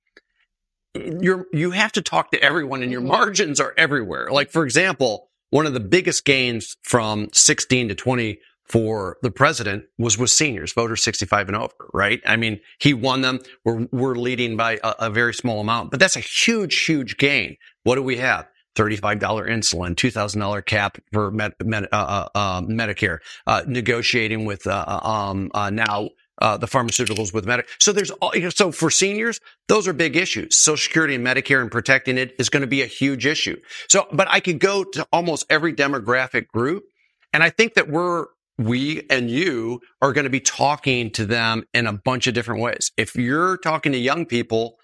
[0.93, 3.07] you're, you have to talk to everyone and your Mhm.
[3.07, 4.27] margins are everywhere.
[4.29, 7.95] Like, for example, one of the biggest gains from 16 to
[8.71, 12.21] for the president was with seniors, voters 65 and over, right?
[12.25, 13.41] I mean, he won them.
[13.65, 17.57] We're, we're leading by a, a very small amount, but that's a huge, huge gain.
[17.83, 18.47] What do we have?
[18.77, 24.85] $35 insulin, $2,000 cap for med, med, uh, uh, uh, Medicare, uh, negotiating with, uh,
[24.87, 27.67] uh, um, now, the pharmaceuticals with Medicare.
[27.81, 30.57] So there's all, so for seniors, those are big issues.
[30.57, 33.57] Social Security and Medicare and protecting it is going to be a huge issue.
[33.89, 36.83] So, but I could go to almost every demographic group.
[37.33, 38.27] And I think that we're,
[38.65, 42.61] we and you are going to be talking to them in a bunch of different
[42.61, 42.91] ways.
[42.97, 44.77] If you're talking to young people,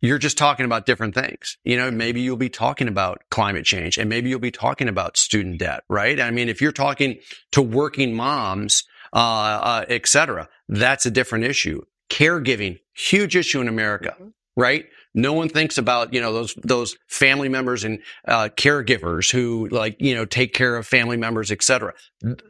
[0.00, 1.58] you're just talking about different things.
[1.64, 5.16] You know, maybe you'll be talking about climate change and maybe you'll be talking about
[5.16, 6.18] student debt, right?
[6.18, 7.18] I mean, if you're talking
[7.52, 11.82] to working moms, uh, uh, et cetera, that's a different issue.
[12.08, 14.28] Caregiving, huge issue in America, mm-hmm.
[14.56, 14.86] right?
[15.14, 19.96] No one thinks about, you know, those, those family members and, uh, caregivers who like,
[19.98, 21.94] you know, take care of family members, et cetera.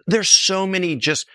[0.07, 1.27] There's so many just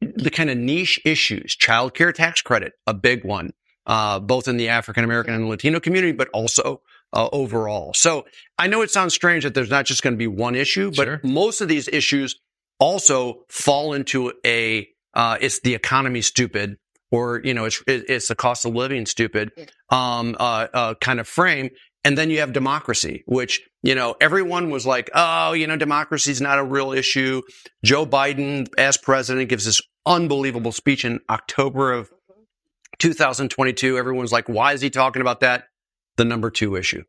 [0.00, 1.56] the kind of niche issues.
[1.56, 3.52] Child care tax credit, a big one
[3.86, 7.92] uh, both in the African American and Latino community, but also uh, overall.
[7.94, 8.24] So
[8.58, 11.04] I know it sounds strange that there's not just going to be one issue, but
[11.04, 11.20] sure.
[11.22, 12.36] most of these issues
[12.78, 16.76] also fall into a uh, it's the economy stupid
[17.14, 19.52] or you know it's it's the cost of living stupid
[19.90, 21.70] um, uh, uh, kind of frame.
[22.06, 26.32] And then you have democracy, which, you know, everyone was like, oh, you know, democracy
[26.32, 27.40] is not a real issue.
[27.82, 32.10] Joe Biden, as president, gives this unbelievable speech in October of
[32.98, 35.64] 2022, everyone's like, why is he talking about that?
[36.16, 37.04] The number two issue.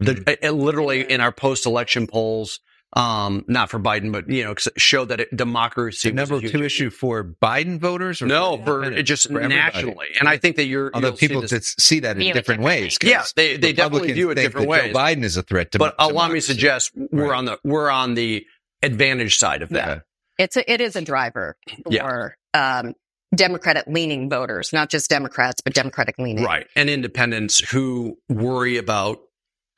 [0.00, 0.28] The, mm-hmm.
[0.28, 2.58] it, it literally in our post election polls,
[2.94, 6.10] um, not for Biden, but you know, show that it, democracy.
[6.10, 10.08] The number two issue for Biden voters, or no, for, for just for nationally.
[10.18, 12.96] And I think that you're although people see, see that in different ways.
[13.02, 14.92] Yeah, they they definitely view it different ways.
[14.92, 15.78] Joe Biden is a threat to.
[15.78, 17.36] But allow me suggest we're right.
[17.36, 18.46] on the we're on the
[18.82, 19.88] advantage side of that.
[19.88, 19.98] Yeah.
[20.36, 22.80] It's a, it is a driver for yeah.
[22.82, 22.94] um,
[23.34, 26.44] Democratic leaning voters, not just Democrats, but Democratic leaning.
[26.44, 26.66] Right.
[26.76, 29.18] And independents who worry about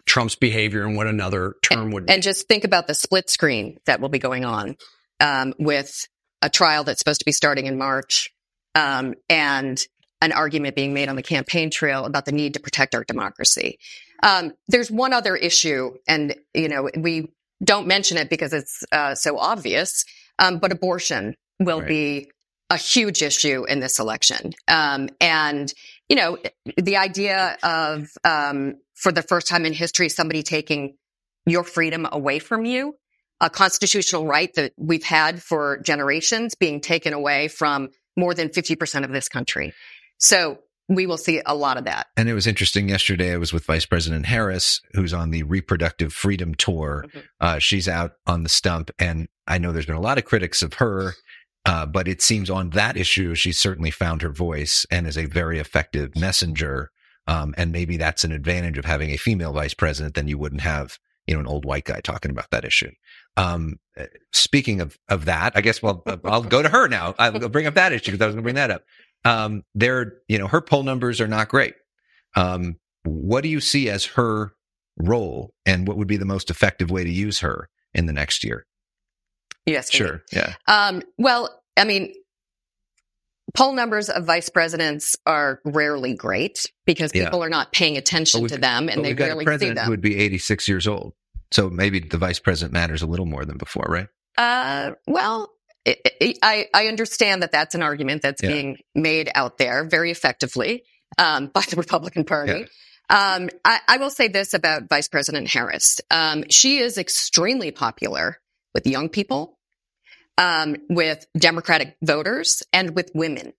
[0.07, 2.12] Trump's behavior and what another term would be.
[2.12, 4.77] And just think about the split screen that will be going on
[5.21, 6.07] um, with
[6.42, 8.31] a trial that's supposed to be starting in March
[8.75, 9.85] um, and
[10.23, 13.79] an argument being made on the campaign trail about the need to protect our democracy.
[14.23, 19.14] Um, there's one other issue, and you know we don't mention it because it's uh,
[19.14, 20.05] so obvious,
[20.38, 21.88] um, but abortion will right.
[21.88, 22.31] be
[22.71, 24.53] a huge issue in this election.
[24.69, 25.73] Um, and,
[26.09, 26.38] you know,
[26.77, 30.97] the idea of, um, for the first time in history, somebody taking
[31.47, 32.95] your freedom away from you,
[33.40, 39.05] a constitutional right that we've had for generations being taken away from more than 50%
[39.05, 39.73] of this country.
[40.19, 42.07] So we will see a lot of that.
[42.16, 43.33] And it was interesting yesterday.
[43.33, 47.05] I was with Vice President Harris, who's on the reproductive freedom tour.
[47.09, 47.19] Mm-hmm.
[47.40, 48.90] Uh, she's out on the stump.
[48.99, 51.14] And I know there's been a lot of critics of her
[51.66, 55.26] uh, but it seems on that issue, she certainly found her voice and is a
[55.26, 56.90] very effective messenger.
[57.26, 60.61] Um, and maybe that's an advantage of having a female vice president than you wouldn't
[60.61, 62.92] have, you know, an old white guy talking about that issue.
[63.37, 63.81] Um,
[64.33, 67.16] speaking of, of that, I guess, well, I'll go to her now.
[67.18, 68.85] I'll bring up that issue because I was going to bring that up.
[69.24, 71.74] Um, there, you know, her poll numbers are not great.
[72.37, 74.52] Um, what do you see as her
[74.96, 78.44] role and what would be the most effective way to use her in the next
[78.44, 78.66] year?
[79.66, 79.92] Yes.
[79.92, 80.22] Sure.
[80.33, 80.55] Yeah.
[80.66, 82.14] Um, well, I mean,
[83.55, 87.46] poll numbers of vice presidents are rarely great because people yeah.
[87.46, 89.85] are not paying attention to them and they rarely see them.
[89.85, 91.14] Who would be 86 years old.
[91.52, 94.09] So maybe the vice president matters a little more than before, right?
[94.37, 95.50] Uh, well,
[95.85, 98.50] it, it, I, I understand that that's an argument that's yeah.
[98.50, 100.83] being made out there very effectively
[101.18, 102.61] um, by the Republican Party.
[102.61, 102.66] Yeah.
[103.09, 106.00] Um, I, I, will say this about Vice President Harris.
[106.11, 108.40] Um, she is extremely popular
[108.74, 109.56] with young people,
[110.38, 113.53] um, with Democratic voters and with women.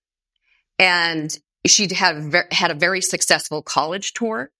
[0.78, 1.36] And
[1.66, 4.50] she had had a very successful college tour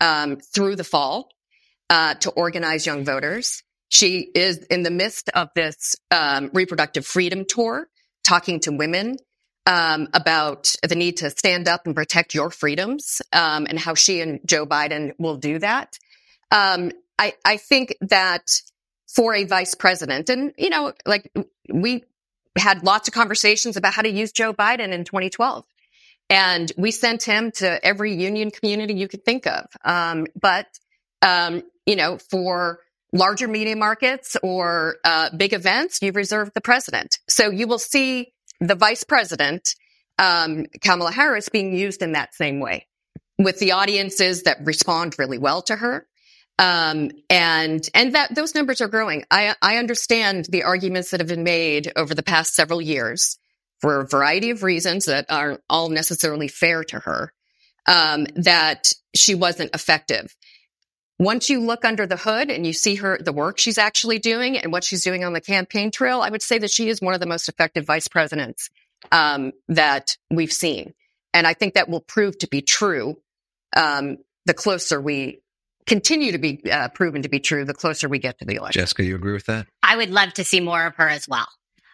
[0.00, 1.28] um, through the fall
[1.88, 3.62] uh, to organize young voters.
[3.88, 7.88] She is in the midst of this um, reproductive freedom tour,
[8.22, 9.16] talking to women
[9.66, 14.20] um, about the need to stand up and protect your freedoms, um, and how she
[14.20, 15.98] and Joe Biden will do that.
[16.50, 18.50] Um, I, I think that
[19.14, 20.28] for a vice president.
[20.30, 21.32] And, you know, like
[21.72, 22.04] we
[22.58, 25.64] had lots of conversations about how to use Joe Biden in 2012.
[26.28, 29.66] And we sent him to every union community you could think of.
[29.84, 30.66] Um, but,
[31.22, 32.80] um, you know, for
[33.12, 37.18] larger media markets or uh, big events, you've reserved the president.
[37.28, 39.74] So you will see the vice president,
[40.18, 42.86] um, Kamala Harris, being used in that same way
[43.38, 46.06] with the audiences that respond really well to her
[46.60, 49.24] Um, and and that those numbers are growing.
[49.30, 53.38] I I understand the arguments that have been made over the past several years
[53.80, 57.32] for a variety of reasons that aren't all necessarily fair to her.
[57.86, 60.36] Um, that she wasn't effective.
[61.18, 64.58] Once you look under the hood and you see her the work she's actually doing
[64.58, 67.14] and what she's doing on the campaign trail, I would say that she is one
[67.14, 68.68] of the most effective vice presidents
[69.10, 70.92] um, that we've seen,
[71.32, 73.16] and I think that will prove to be true
[73.74, 75.40] um, the closer we
[75.86, 78.80] continue to be uh, proven to be true, the closer we get to the election.
[78.80, 79.66] Jessica, you agree with that?
[79.82, 81.46] I would love to see more of her as well.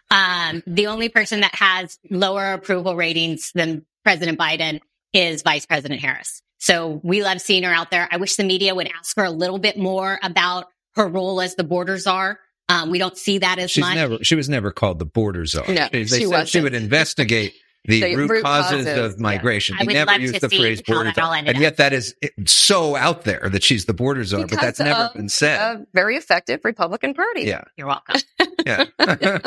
[0.09, 4.79] Um, the only person that has lower approval ratings than President Biden
[5.13, 6.41] is Vice President Harris.
[6.59, 8.07] So we love seeing her out there.
[8.11, 10.65] I wish the media would ask her a little bit more about
[10.95, 12.39] her role as the border czar.
[12.69, 13.95] Um, we don't see that as She's much.
[13.95, 14.17] never.
[14.23, 15.65] She was never called the border czar.
[15.67, 16.63] No, they she said she wasn't.
[16.63, 17.53] would investigate
[17.87, 19.75] the, The root, root causes, causes, of migration.
[19.75, 21.77] I He would never to the see phrase border that all czar, ended and yet
[21.77, 22.15] that is
[22.45, 24.45] so out there that she's the border czar.
[24.45, 25.59] but that's never of been said.
[25.59, 27.43] A very effective Republican Party.
[27.43, 28.21] yeah, You're welcome.
[28.65, 28.85] yeah.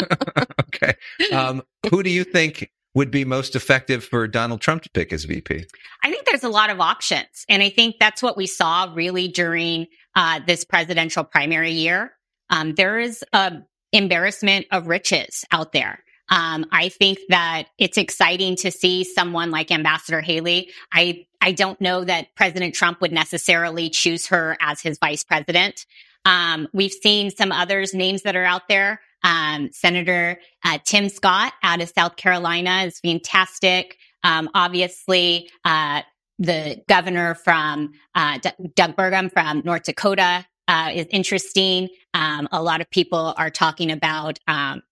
[0.61, 0.95] okay.
[1.33, 5.25] Um, who do you think would be most effective for Donald Trump to pick as
[5.25, 5.67] VP?
[6.03, 7.45] I think there's a lot of options.
[7.49, 9.87] And I think that's what we saw really during
[10.17, 12.13] uh, this presidential primary year.
[12.49, 13.59] Um, there is a
[13.93, 16.03] embarrassment of riches out there.
[16.31, 20.71] Um, I think that it's exciting to see someone like Ambassador Haley.
[20.93, 25.87] I, I don't know that President Trump would necessarily choose her as his vice president.
[26.25, 29.01] Um, we've seen some others names that are out there.
[29.23, 33.99] Um, Senator uh, Tim Scott out of South Carolina is fantastic.
[34.23, 36.03] Um, obviously, uh,
[36.39, 41.89] the governor from uh, D- Doug Burgum from North Dakota uh, is interesting.
[42.15, 44.83] Um, a lot of people are talking about um,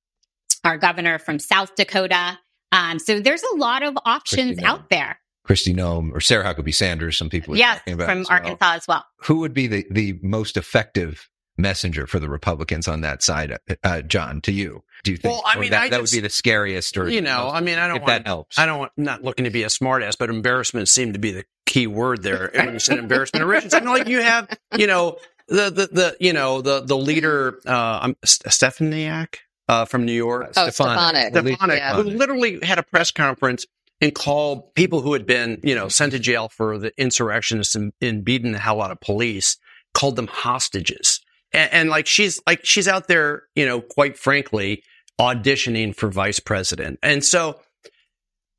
[0.68, 2.38] our governor from South Dakota.
[2.70, 5.18] Um, so there's a lot of options Kristi out there.
[5.48, 7.16] Kristi Noem or Sarah Huckabee Sanders.
[7.16, 8.38] Some people are Yes, talking about from as well.
[8.38, 9.04] Arkansas as well.
[9.22, 13.56] Who would be the, the most effective messenger for the Republicans on that side?
[13.82, 15.32] Uh, John, to you, do you think?
[15.32, 17.60] Well, I mean, that, I that would be the scariest, or you know, most- I
[17.62, 18.58] mean, I don't if want, that helps.
[18.58, 21.44] I don't want, not looking to be a smartass, but embarrassment seemed to be the
[21.64, 22.50] key word there.
[22.54, 25.16] When you said embarrassment of riches, I mean, like you have, you know,
[25.48, 29.36] the, the, the, you know, the, the leader, uh, Stefaniak,
[29.68, 30.52] uh, from New York.
[30.56, 31.28] Oh, Stefanik.
[31.28, 31.54] Stefanik.
[31.56, 31.94] Stefanik, Yeah.
[31.94, 33.66] who literally had a press conference
[34.00, 37.92] and called people who had been, you know, sent to jail for the insurrectionists and,
[38.00, 39.56] and beating the hell out of police,
[39.94, 41.20] called them hostages.
[41.52, 44.82] And, and like she's like she's out there, you know, quite frankly,
[45.20, 46.98] auditioning for vice president.
[47.02, 47.60] And so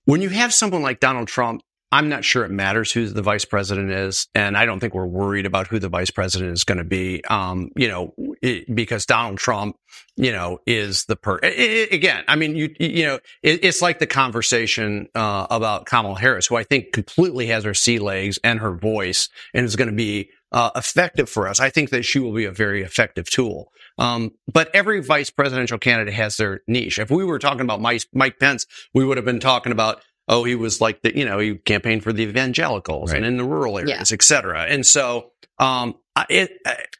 [0.06, 1.62] when you have someone like Donald Trump,
[1.92, 5.08] I'm not sure it matters who the vice president is, and I don't think we're
[5.08, 7.24] worried about who the vice president is going to be.
[7.26, 8.14] Um, you know,
[8.44, 9.76] it, because Donald Trump,
[10.16, 11.40] you know, is the per.
[11.42, 15.86] i- i- again, I mean, you you know, it, it's like the conversation uh, about
[15.88, 19.76] Kamala Harris, who I think completely has her sea legs and her voice, and is
[19.76, 21.60] going to be uh, effective for us.
[21.60, 23.72] I think that she will be a very effective tool.
[23.98, 27.00] Um, but every vice presidential candidate has their niche.
[27.00, 30.44] If we were talking about Mike, Mike Pence, we would have been talking about, oh,
[30.46, 33.18] he was like the, you know, he campaigned for the evangelicals Right.
[33.18, 34.62] and in the rural areas, et cetera.
[34.64, 35.96] And so, um,
[36.30, 36.52] it,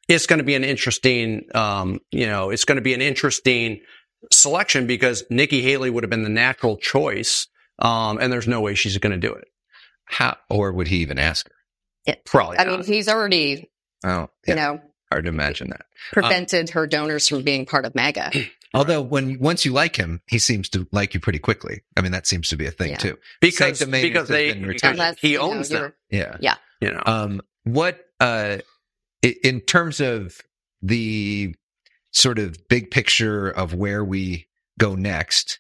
[0.10, 3.80] it's going to be an interesting, um, you know, it's going to be an interesting
[4.32, 7.48] selection because Nikki Haley would have been the natural choice.
[7.78, 9.48] Um, and there's no way she's going to do it.
[10.06, 12.16] How, or would he even ask her?
[12.26, 12.58] Probably.
[12.58, 12.80] I not.
[12.80, 13.70] mean, he's already,
[14.04, 15.86] Oh, you know, hard to imagine that.
[16.12, 18.32] prevented her donors from being part of MAGA.
[18.74, 21.82] Although when once you like him, he seems to like you pretty quickly.
[21.98, 22.98] I mean, that seems to be a thing Yeah.
[22.98, 23.18] too.
[23.42, 24.92] because, because they, been because.
[24.92, 26.38] Unless, he you know, owns you're- them, Yeah.
[26.40, 26.56] Yeah.
[26.82, 27.02] You know.
[27.06, 28.60] Um, what, uh,
[29.22, 30.40] in terms of
[30.82, 31.56] the
[32.12, 34.48] sort of big picture of where we
[34.78, 35.60] go next,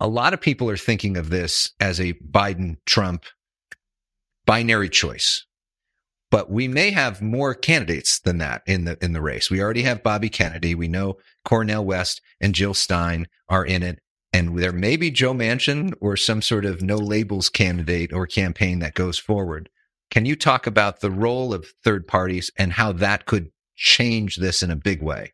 [0.00, 3.24] a lot of people are thinking of this as a Biden Trump
[4.46, 5.44] binary choice.
[6.30, 9.50] But we may have more candidates than that in the in the race.
[9.50, 10.74] We already have Bobby Kennedy.
[10.74, 14.00] We know Cornel West and Jill Stein are in it.
[14.32, 18.80] And there may be Joe Manchin or some sort of no labels candidate or campaign
[18.80, 19.70] that goes forward.
[20.10, 24.62] Can you talk about the role of third parties and how that could change this
[24.62, 25.32] in a big way?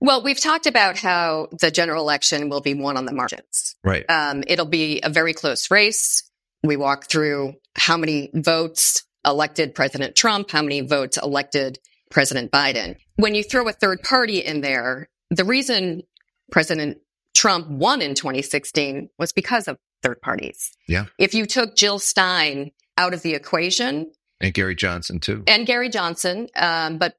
[0.00, 3.76] Well, we've talked about how the general election will be won on the margins.
[3.84, 4.04] Right.
[4.08, 6.30] Um, it'll be a very close race.
[6.62, 11.78] We walk through how many votes elected President Trump, how many votes elected
[12.10, 12.96] President Biden.
[13.16, 16.02] When you throw a third party in there, the reason
[16.50, 16.98] President
[17.34, 20.72] Trump won in 2016 was because of third parties.
[20.88, 21.06] Yeah.
[21.18, 24.10] If you took Jill Stein out of the equation
[24.40, 25.44] And Gary Johnson too.
[25.46, 27.16] and Gary Johnson, um, but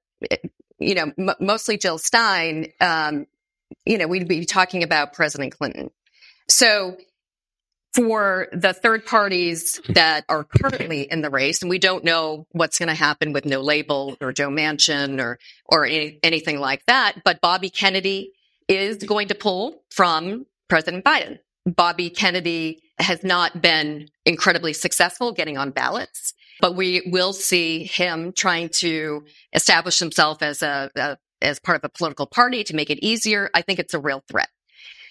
[0.80, 2.68] you know, m- mostly Jill Stein.
[2.82, 3.28] Um,
[3.86, 5.91] you know, we'd be talking about President Clinton.
[6.47, 6.97] So
[7.93, 12.77] for the third parties that are currently in the race, and we don't know what's
[12.77, 17.21] going to happen with No Label or Joe Manchin or or any, anything like that,
[17.25, 18.31] but Bobby Kennedy
[18.67, 21.39] is going to pull from President Biden.
[21.65, 28.31] Bobby Kennedy has not been incredibly successful getting on ballots, but we will see him
[28.33, 29.23] trying to
[29.53, 33.49] establish himself as a, a as part of a political party to make it easier.
[33.53, 34.49] I think it's a real threat.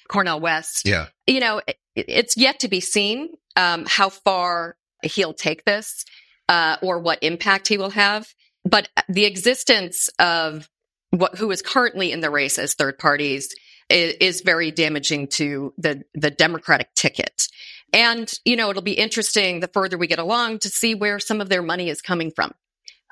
[0.09, 1.07] Cornel West, Yeah.
[1.27, 1.61] you know,
[2.07, 6.05] it's yet to be seen um, how far he'll take this
[6.49, 8.27] uh, or what impact he will have.
[8.65, 10.69] But the existence of
[11.11, 13.55] what who is currently in the race as third parties
[13.89, 17.49] is, is very damaging to the the Democratic ticket.
[17.93, 21.41] And you know, it'll be interesting the further we get along to see where some
[21.41, 22.53] of their money is coming from.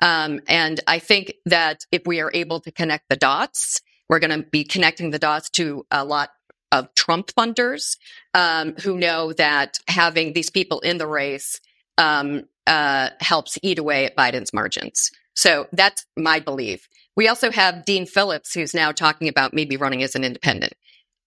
[0.02, 3.80] Um, and I think that if we are able to connect the dots,
[4.10, 6.30] we're going to be connecting the dots to a lot
[6.72, 7.96] of Trump funders
[8.34, 11.60] um, who know that having these people in the race
[11.98, 15.10] um, uh, helps eat away at Biden's margins.
[15.34, 16.88] So that's my belief.
[17.16, 20.74] We also have Dean Phillips, who's now talking about maybe running as an independent.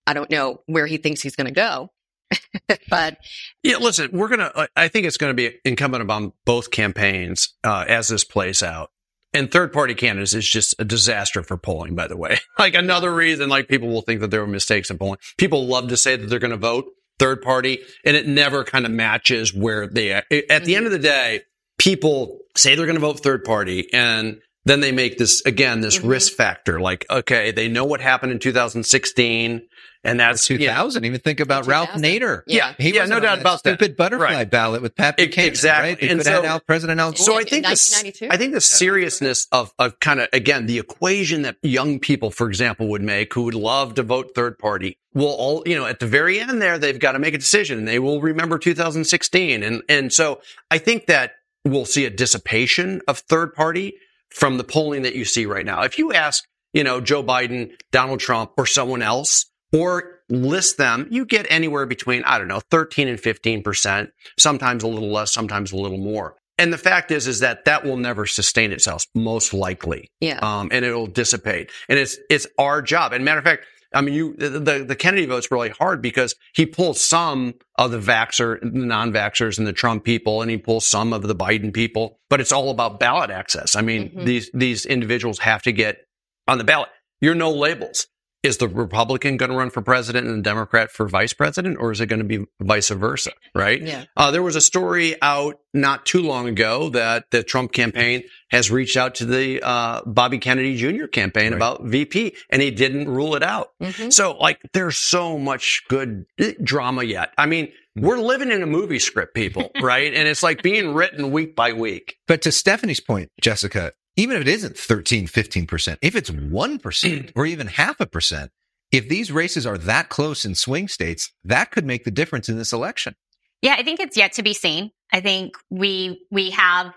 [0.05, 1.89] I don't know where he thinks he's going to go,
[2.89, 3.17] but
[3.63, 4.67] Yeah, listen, we're gonna.
[4.75, 8.91] I think it's going to be incumbent upon both campaigns uh, as this plays out.
[9.34, 12.39] And third party candidates is just a disaster for polling, by the way.
[12.59, 15.19] like another reason, like people will think that there were mistakes in polling.
[15.38, 16.86] People love to say that they're going to vote
[17.19, 20.11] third party, and it never kind of matches where they.
[20.13, 21.41] At the end of the day,
[21.77, 25.99] people say they're going to vote third party, and then they make this again this
[25.99, 26.10] Mhm.
[26.10, 26.80] risk factor.
[26.80, 29.62] Like, okay, they know what happened in 2016,
[30.03, 31.07] and that's 2000 yeah.
[31.07, 32.41] Even think about Ralph Nader.
[32.47, 32.74] Yeah.
[32.78, 33.76] he Yeah, wasn't no on doubt that about that.
[33.80, 34.49] stupid butterfly Right.
[34.49, 35.47] ballot with Pat Buchanan.
[35.49, 35.89] exactly.
[35.91, 35.99] Right?
[35.99, 37.16] They And could so- had Al, President Al.
[37.16, 41.41] So I think this, I think the seriousness of, of kind of again the equation
[41.43, 45.28] that young people, for example, would make who would love to vote third party will
[45.30, 47.88] all you know at the very end there they've got to make a decision and
[47.88, 50.39] they will remember 2016 and and so
[50.70, 51.34] I think that
[51.66, 53.95] we'll see a dissipation of third party
[54.32, 55.84] from the polling that you see right now.
[55.84, 59.45] If you ask you know Joe Biden, Donald Trump, or someone else.
[59.71, 64.09] Or list them, you get anywhere between, I don't know, 13 and 15%,
[64.39, 66.36] sometimes a little less, sometimes a little more.
[66.57, 70.09] And the fact is, is that that will never sustain itself, most likely.
[70.21, 71.69] yeah, Um, and it'll dissipate.
[71.88, 73.13] And it's, it's our job.
[73.13, 76.65] And matter of fact, I mean, you, the, the, Kennedy vote's really hard because he
[76.65, 81.11] pulls some of the vaxxer, the non-vaxxers and the Trump people, and he pulls some
[81.11, 83.75] of the Biden people, but it's all about ballot access.
[83.75, 84.25] I mean, Mhm.
[84.25, 86.05] these, these individuals have to get
[86.47, 86.89] on the ballot.
[87.19, 88.07] You're no labels.
[88.41, 91.91] Is the Republican going to run for president and the Democrat for vice president, or
[91.91, 93.31] is it going to be vice versa?
[93.53, 93.81] Right?
[93.81, 94.05] yeah.
[94.15, 98.71] Uh, there was a story out not too long ago that the Trump campaign has
[98.71, 101.07] reached out to the uh, Bobby Kennedy Jr.
[101.07, 101.57] campaign Right.
[101.57, 103.71] about VP, and he didn't rule it out.
[103.83, 104.11] Mhm.
[104.13, 107.33] So, like, there's so much good eh, drama yet.
[107.37, 110.13] I mean, we're living in a movie script, people, right?
[110.13, 112.15] And it's like being written week by week.
[112.25, 117.45] But to Stephanie's point, Jessica, even if it isn't 13, 15%, if it's 1% or
[117.45, 118.51] even half a percent,
[118.91, 122.57] if these races are that close in swing states, that could make the difference in
[122.57, 123.16] this election.
[123.62, 124.91] Yeah, I think it's yet to be seen.
[125.12, 126.93] I think we we have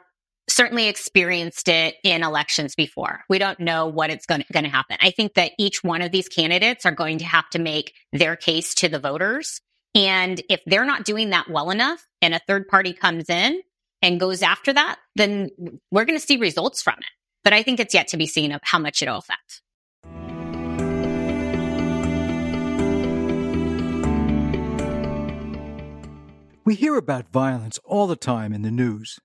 [0.49, 3.21] certainly experienced it in elections before.
[3.29, 4.97] We don't know what it's going to happen.
[5.01, 8.37] I think that each one of these candidates are going to have to make their
[8.37, 9.61] case to the voters.
[9.95, 13.61] And if they're not doing that well enough and a third party comes in
[14.03, 15.51] and goes after that, then
[15.91, 17.07] we're going to see results from it.
[17.45, 19.63] But I think it's yet to be seen of how much it'll affect.
[26.65, 29.19] We hear about violence all the time in the news,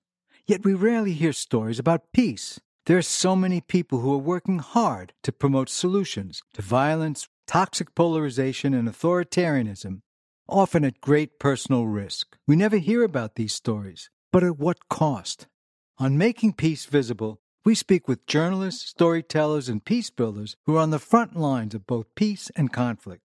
[0.46, 2.58] yet we rarely hear stories about peace.
[2.86, 7.94] There are so many people who are working hard to promote solutions to violence, toxic
[7.94, 10.00] polarization, and authoritarianism,
[10.48, 12.36] often at great personal risk.
[12.46, 15.46] We never hear about these stories, but at what cost?
[15.98, 20.90] On Making Peace Visible, we speak with journalists, storytellers, and peace builders who are on
[20.90, 23.22] the front lines of both peace and conflict.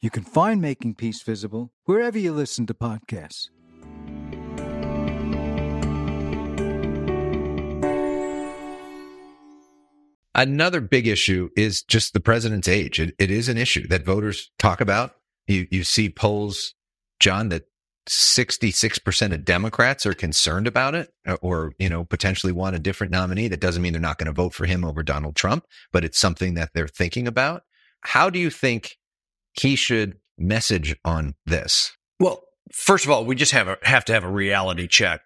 [0.00, 3.48] You can find Making Peace Visible wherever you listen to podcasts.
[10.34, 13.00] Another big issue is just the president's age.
[13.00, 15.12] It, it is an issue that voters talk about.
[15.46, 16.74] You, you see polls,
[17.20, 17.64] John, that
[18.08, 23.10] 66% of Democrats are concerned about it or- or, you know, potentially want a different
[23.12, 23.48] nominee.
[23.48, 26.18] That doesn't mean they're not going to vote for him over Donald Trump, but it's
[26.18, 27.62] something that they're thinking about.
[28.02, 28.96] How do you think
[29.52, 31.92] he should message on this?
[32.20, 32.42] Well,
[32.72, 35.22] first of all, we just have a, have to have a reality check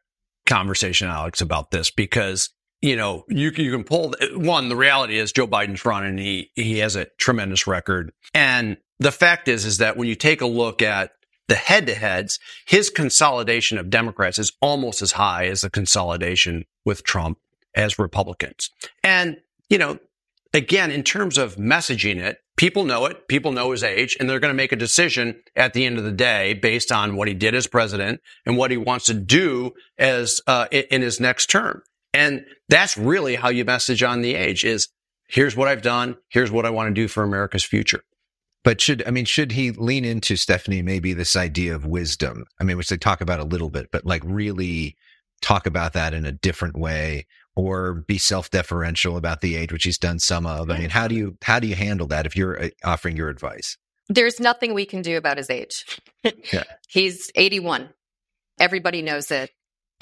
[0.46, 2.50] conversation, Elex, about this because
[2.82, 4.68] you know you can- you can pull one.
[4.70, 6.16] The reality is Joe Biden's running.
[6.16, 10.40] He he has a tremendous record, and the fact is is that when you take
[10.40, 11.12] a look at
[11.50, 16.64] the head to heads, his consolidation of Democrats is almost as high as the consolidation
[16.84, 17.38] with Trump
[17.74, 18.70] as Republicans.
[19.02, 19.36] And,
[19.68, 19.98] you know,
[20.54, 23.26] again, in terms of messaging it, people know it.
[23.26, 26.04] People know his age and they're going to make a decision at the end of
[26.04, 29.72] the day based on what he did as president and what he wants to do
[29.98, 31.82] as, uh, in his next term.
[32.14, 34.86] And that's really how you message on the age is
[35.26, 36.16] here's what I've done.
[36.28, 38.04] Here's what I want to do for America's future.
[38.62, 42.44] But should I mean should he lean into Stephanie maybe this idea of wisdom?
[42.60, 44.96] I mean, which they talk about a little bit, but like really
[45.40, 49.98] talk about that in a different way or be self-deferential about the age which he's
[49.98, 50.70] done some of.
[50.70, 53.28] I mean, how do you how do you handle that if you're uh, offering your
[53.28, 53.76] advice?
[54.08, 56.00] There's nothing we can do about his age.
[56.52, 56.64] Yeah.
[56.88, 57.88] He's 81.
[58.58, 59.52] Everybody knows it.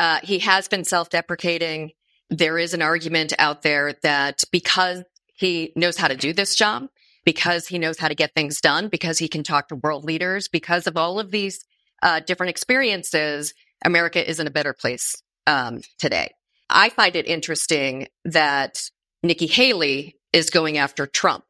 [0.01, 1.93] Uh, he has been self-deprecating.
[2.29, 5.05] There is an argument out there that because
[5.35, 6.89] he knows how to do this job,
[7.29, 10.49] because he knows how to get things done, because he can talk to world leaders,
[10.49, 11.63] because of all of these
[12.03, 13.53] uh, different experiences,
[13.85, 15.15] America is in a better place
[15.47, 16.31] um, today.
[16.71, 18.81] I find it interesting that
[19.23, 21.45] Nikki Haley is going after Trump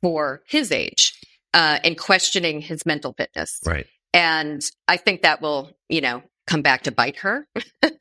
[0.00, 1.12] for his age
[1.52, 3.60] uh, and questioning his mental fitness.
[3.66, 3.84] Right.
[4.14, 7.46] And I think that will, you know, come back to bite her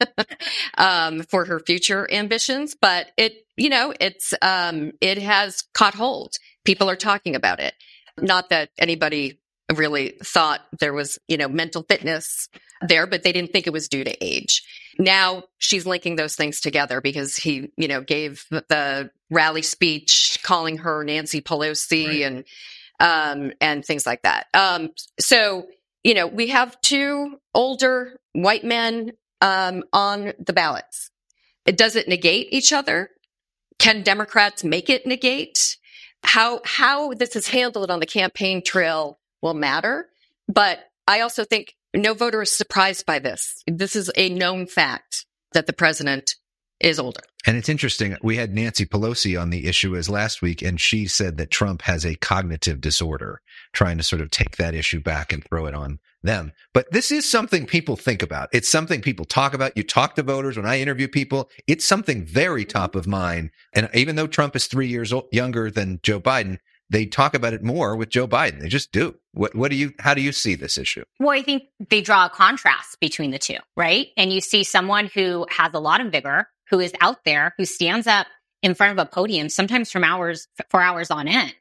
[0.78, 2.75] um, for her future ambitions.
[2.80, 6.36] But it, you know, it's um, it has caught hold.
[6.68, 7.74] People are talking about it.
[8.20, 9.39] Not that anybody
[9.74, 12.49] really thought there was, you know, mental fitness
[12.82, 14.63] there, but they didn't think it was due to age.
[14.99, 20.80] Now she's linking those things together because he, you know, gave the rally speech calling
[20.80, 22.22] her Nancy Pelosi Right.
[22.24, 22.43] and
[22.99, 24.47] um and things like that.
[24.53, 24.89] Um
[25.20, 25.68] so,
[26.03, 31.11] you know, we have two older white men um on the ballots.
[31.65, 33.11] It doesn't negate each other.
[33.80, 35.78] Can Democrats make it negate?
[36.24, 40.09] How how this is handled on the campaign trail will matter,
[40.47, 43.63] but I also think no voter is surprised by this.
[43.65, 46.36] This is a known fact that the president
[46.80, 47.21] is older.
[47.45, 48.15] And it's interesting.
[48.21, 51.82] We had Nancy Pelosi on the issue as last week, and she said that Trump
[51.84, 53.41] has a cognitive disorder,
[53.73, 56.51] trying to sort of take that issue back and throw it on them.
[56.73, 58.49] But this is something people think about.
[58.51, 59.78] It's something people talk about.
[59.78, 60.57] You talk to voters.
[60.57, 63.51] When I interview people, it's something very top of mind.
[63.73, 66.57] And even though Trump is three years old, younger than Joe Biden,
[66.89, 68.61] they talk about it more with Joe Biden.
[68.61, 69.15] They just do.
[69.34, 71.03] What, what do you, how do you see this issue?
[71.19, 74.07] Well, I think they draw a contrast between the two, right?
[74.15, 77.65] And you see someone who has a lot of vigor, who is out there, who
[77.65, 78.28] stands up
[78.61, 81.53] in front of a podium, sometimes from hours, for hours on end.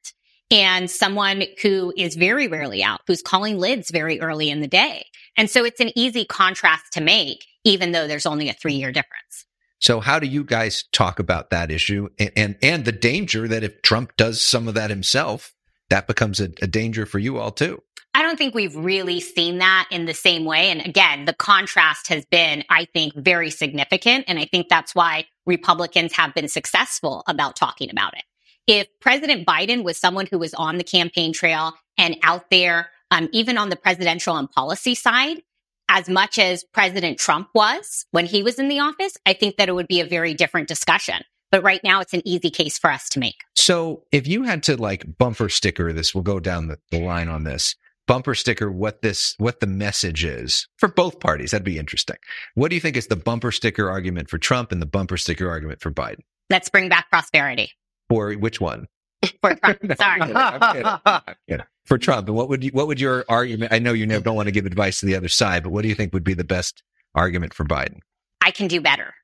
[0.51, 5.07] And someone who is very rarely out, who's calling lids very early in the day.
[5.37, 8.93] And so it's an easy contrast to make, even though there's only a three year
[8.93, 9.47] difference.
[9.79, 13.63] So how do you guys talk about that issue and, and, and the danger that
[13.63, 15.53] if Trump does some of that himself,
[15.91, 17.83] that becomes a, a danger for you all too?
[18.17, 20.71] I don't think we've really seen that in the same way.
[20.71, 24.25] And again, the contrast has been, I think, very significant.
[24.27, 28.25] And I think that's why Republicans have been successful about talking about it.
[28.67, 33.29] If President Biden was someone who was on the campaign trail and out there, um,
[33.33, 35.43] even on the presidential and policy side,
[35.91, 39.69] as much as President Trump was when he was in the office, I think that
[39.69, 41.23] it would be a very different discussion.
[41.51, 43.37] But right now, it's an easy case for us to make.
[43.55, 47.29] So if you had to like bumper sticker this, we'll go down the, the line
[47.29, 47.77] on this.
[48.07, 51.51] Bumper sticker what this what the message is for both parties.
[51.51, 52.17] That'd be interesting.
[52.55, 55.51] What do you think is the bumper sticker argument for Trump and the bumper sticker
[55.51, 56.21] argument for Biden?
[56.49, 57.73] Let's bring back prosperity
[58.09, 58.87] For which one?
[59.41, 59.79] for Trump.
[59.97, 60.21] Sorry.
[60.21, 60.37] I'm kidding.
[60.37, 60.87] I'm kidding.
[61.05, 61.67] I'm kidding.
[61.87, 63.73] For Trump, and what would you what would your argument?
[63.73, 65.83] I know you never don't want to give advice to the other side, but what
[65.83, 66.83] do you think would be the best
[67.15, 67.99] argument for Biden?
[68.41, 69.15] I can do better.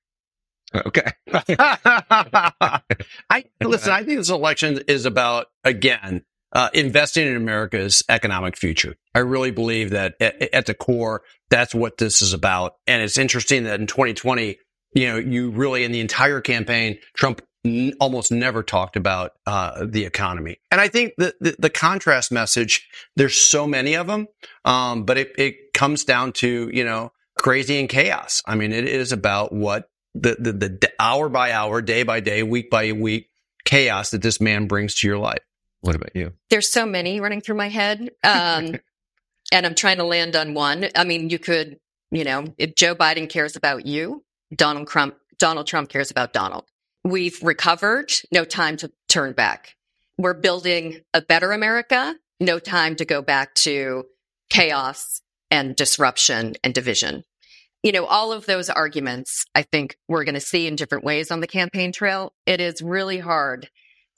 [0.73, 1.11] Uh, okay.
[3.29, 3.93] I listen.
[3.93, 6.23] I think this election is about again
[6.53, 8.97] uh, investing in America's economic future.
[9.15, 12.77] I really believe that at, at the core, that's what this is about.
[12.87, 14.59] And it's interesting that in 2020,
[14.95, 19.87] you know, you really in the entire campaign, Trump n- almost never talked about uh,
[19.89, 20.59] the economy.
[20.71, 22.89] And I think the, the the contrast message.
[23.17, 24.27] There's so many of them,
[24.65, 28.43] um, but it it comes down to you know crazy and chaos.
[28.47, 32.43] I mean, it is about what the, the, the hour by hour, day by day,
[32.43, 33.31] week by week
[33.65, 35.41] chaos that this man brings to your life.
[35.83, 36.33] What about you?
[36.49, 38.11] There's so many running through my head.
[38.25, 38.77] Um,
[39.53, 40.87] and I'm trying to land on one.
[40.97, 41.79] I mean, you could,
[42.11, 44.25] you know, if Joe Biden cares about you,
[44.55, 46.65] Donald Trump, Donald Trump cares about Donald.
[47.05, 48.13] We've recovered.
[48.33, 49.75] No time to turn back.
[50.17, 52.15] We're building a better America.
[52.39, 54.05] No time to go back to
[54.51, 55.21] chaos
[55.51, 57.25] and disruption and division.
[57.83, 61.33] You know, all of those arguments, I think we're going to see in different ways
[61.33, 62.33] on the campaign trail.
[62.47, 63.69] It is really hard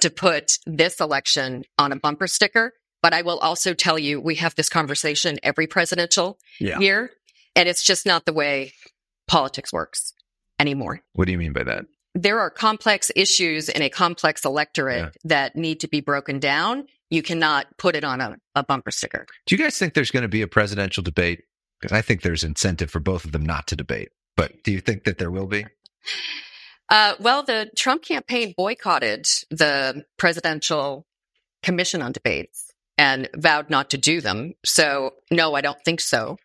[0.05, 4.37] to put this election on a bumper sticker, But I will also tell you, we
[4.37, 6.79] have this conversation every presidential Yeah.
[6.79, 7.11] year,
[7.55, 8.73] and it's just not the way
[9.29, 10.15] politics works
[10.59, 11.03] anymore.
[11.13, 11.85] What do you mean by that?
[12.15, 16.87] There are complex issues in a complex electorate that need to be broken down.
[17.11, 19.27] You cannot put it on a, a bumper sticker.
[19.47, 21.43] Do you guys think there's going to be a presidential debate?
[21.81, 24.09] Because I think there's incentive for both of them not to debate.
[24.35, 25.67] But do you think that there will be?
[26.89, 31.07] Uh, well, the Trump campaign boycotted the presidential
[31.63, 34.55] commission on debates and vowed not to do them.
[34.65, 36.37] So, no, I don't think so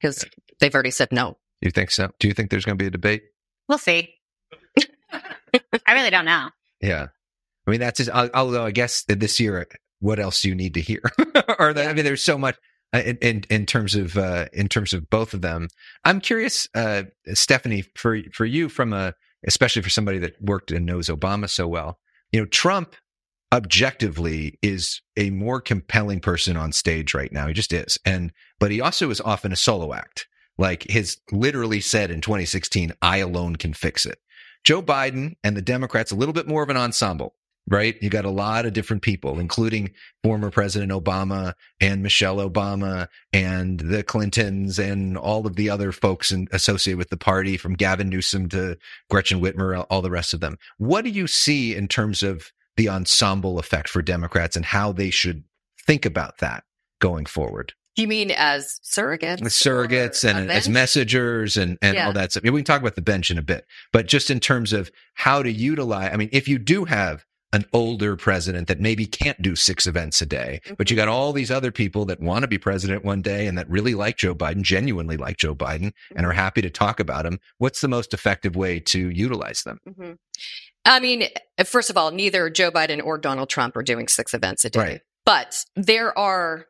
[0.00, 0.24] because
[0.60, 1.38] they've already said no.
[1.60, 2.10] You think so?
[2.18, 3.22] Do you think there's going to be a debate?
[3.68, 4.14] We'll see.
[5.12, 6.50] I really don't know.
[6.80, 7.06] Yeah.
[7.66, 9.66] I mean, that's just, although I guess this year,
[10.00, 11.00] what else do you need to hear?
[11.58, 12.56] or that, I mean, there's so much
[12.94, 15.68] uh, in, in, in terms of, uh, in terms of both of them.
[16.04, 19.14] I'm curious, uh, Stephanie, for, for you from a,
[19.46, 21.98] especially for somebody that worked and knows Obama so well,
[22.32, 22.96] you know, Trump
[23.52, 27.46] objectively is a more compelling person on stage right now.
[27.46, 27.98] He just is.
[28.04, 30.26] And, but he also is often a solo act.
[30.58, 34.18] Like his literally said in 2016, I alone can fix it.
[34.64, 37.34] Joe Biden and the Democrats, a little bit more of an ensemble,
[37.68, 37.96] right?
[38.00, 39.90] You got a lot of different people, including
[40.22, 46.30] former President Obama and Michelle Obama and the Clintons and all of the other folks
[46.30, 48.76] in, associated with the party from Gavin Newsom to
[49.10, 50.58] Gretchen Whitmer, all the rest of them.
[50.78, 55.10] What do you see in terms of the ensemble effect for Democrats and how they
[55.10, 55.44] should
[55.86, 56.64] think about that
[57.00, 57.72] going forward?
[57.96, 59.42] You mean as surrogates?
[59.42, 62.06] With surrogates and as messengers and, and Yeah.
[62.06, 62.42] all that stuff.
[62.44, 65.42] We can talk about the bench in a bit, but just in terms of how
[65.42, 69.54] to utilize, I mean, if you do have an older president that maybe can't do
[69.54, 72.58] six events a day, but you got all these other people that want to be
[72.58, 76.32] president one day and that really like Joe Biden, genuinely like Joe Biden and are
[76.32, 77.38] happy to talk about him.
[77.58, 79.78] What's the most effective way to utilize them?
[79.96, 80.12] hmm
[80.88, 81.24] I mean,
[81.64, 84.80] first of all, neither Joe Biden or Donald Trump are doing six events a day.
[84.80, 85.00] Right.
[85.24, 86.66] But there are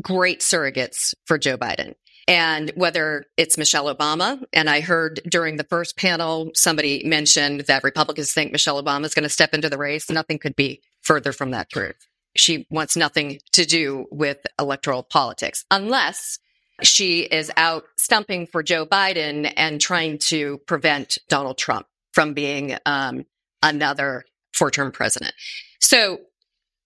[0.00, 1.92] great surrogates for Joe Biden.
[2.28, 7.82] And whether it's Michelle Obama, and I heard during the first panel, somebody mentioned that
[7.82, 10.10] Republicans think Michelle Obama is going to step into the race.
[10.10, 11.96] Nothing could be further from that truth.
[12.36, 16.38] She wants nothing to do with electoral politics unless
[16.82, 22.76] she is out stumping for Joe Biden and trying to prevent Donald Trump from being
[22.84, 23.24] um,
[23.62, 25.32] another four term president.
[25.80, 26.20] So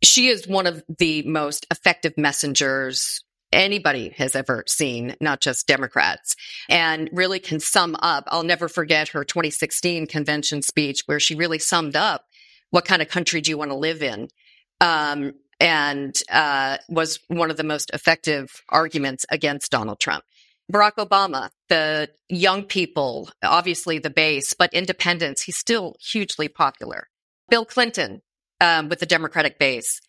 [0.04, 6.34] she is one of the most effective messengers anybody has ever seen, not just Democrats,
[6.68, 8.24] and really can sum up.
[8.28, 12.24] I'll never forget her 2016 convention speech where she really summed up
[12.72, 14.28] what kind of country do you want to live in?
[14.80, 20.24] Um, and uh, was one of the most effective arguments against Donald Trump.
[20.72, 27.08] Barack Obama, the young people, obviously the base, but independents, he's still hugely popular.
[27.48, 28.22] Bill Clinton
[28.60, 30.00] um, with the Democratic base,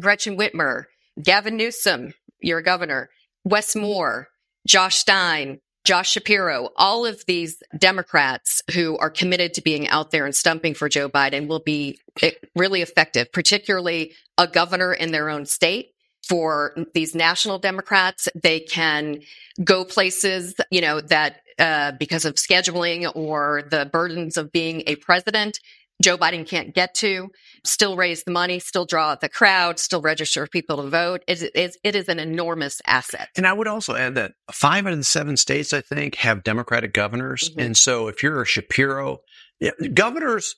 [0.00, 0.84] Gretchen Whitmer,
[1.20, 2.14] Gavin Newsom,
[2.44, 3.10] your governor,
[3.44, 4.28] Wes Moore,
[4.66, 10.24] Josh Stein, Josh Shapiro, all of these Democrats who are committed to being out there
[10.24, 15.28] and stumping for Joe Biden will be eh, really effective, particularly a governor in their
[15.28, 15.90] own state.
[16.26, 19.20] For these national Democrats, they can
[19.62, 24.96] go places, you know, that uh, because of scheduling or the burdens of being a
[24.96, 25.58] president,
[26.02, 27.30] Joe Biden can't get to,
[27.64, 31.22] still raise the money, still draw the crowd, still register people to vote.
[31.28, 33.28] It is, it is an enormous asset.
[33.36, 36.42] And I would also add that five out of the seven states, I think, have
[36.42, 37.50] Democratic governors.
[37.50, 37.64] Mhm.
[37.64, 39.20] And so if you're a Shapiro,
[39.60, 40.56] yeah, governors,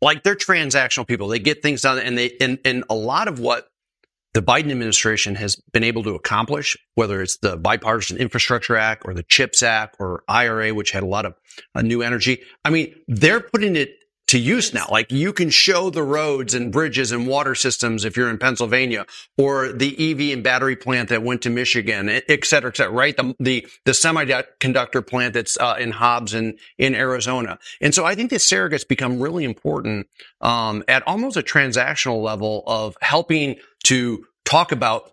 [0.00, 1.28] like they're transactional people.
[1.28, 3.68] They get things done and they, and, and a lot of what
[4.34, 9.14] the Biden administration has been able to accomplish, whether it's the Bipartisan Infrastructure Act or
[9.14, 11.34] the CHIPS Act or IRA, which had a lot of
[11.74, 12.42] uh, new energy.
[12.64, 13.90] I mean, they're putting it
[14.28, 14.86] to use now.
[14.90, 19.06] Like you can show the roads and bridges and water systems if you're in Pennsylvania
[19.36, 22.92] or the EV and battery plant that went to Michigan, et et cetera, et cetera,
[22.92, 23.16] right?
[23.16, 27.58] The, the, the semiconductor plant that's uh, in Hobbs and in Arizona.
[27.80, 30.06] And so I think the surrogates become really important
[30.40, 35.12] um, at almost a transactional level of helping to talk about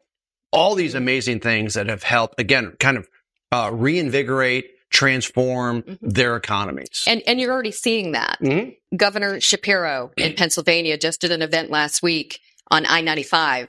[0.52, 3.08] all these amazing things that have helped, again, kind of
[3.52, 5.98] uh, reinvigorate, transform Mhm.
[6.02, 7.04] their economies.
[7.08, 8.38] And, and you're already seeing that.
[8.42, 8.76] Mhm.
[8.96, 12.40] Governor Shapiro in Pennsylvania just did an event last week
[12.72, 13.68] on I 95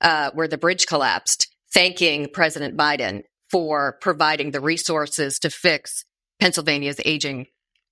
[0.00, 6.04] uh, where the bridge collapsed, thanking President Biden for providing the resources to fix
[6.40, 7.46] Pennsylvania's aging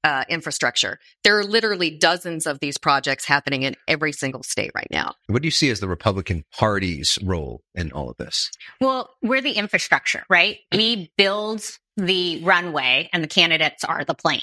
[0.05, 1.01] uh, infrastructure.
[1.24, 5.14] There are literally dozens of these projects happening in every single state right now.
[5.26, 8.49] What do you see as the Republican Party's role in all of this?
[8.80, 10.59] Well, we're the infrastructure, right?
[10.72, 11.64] We build
[11.97, 14.42] the runway and the candidates are the plane.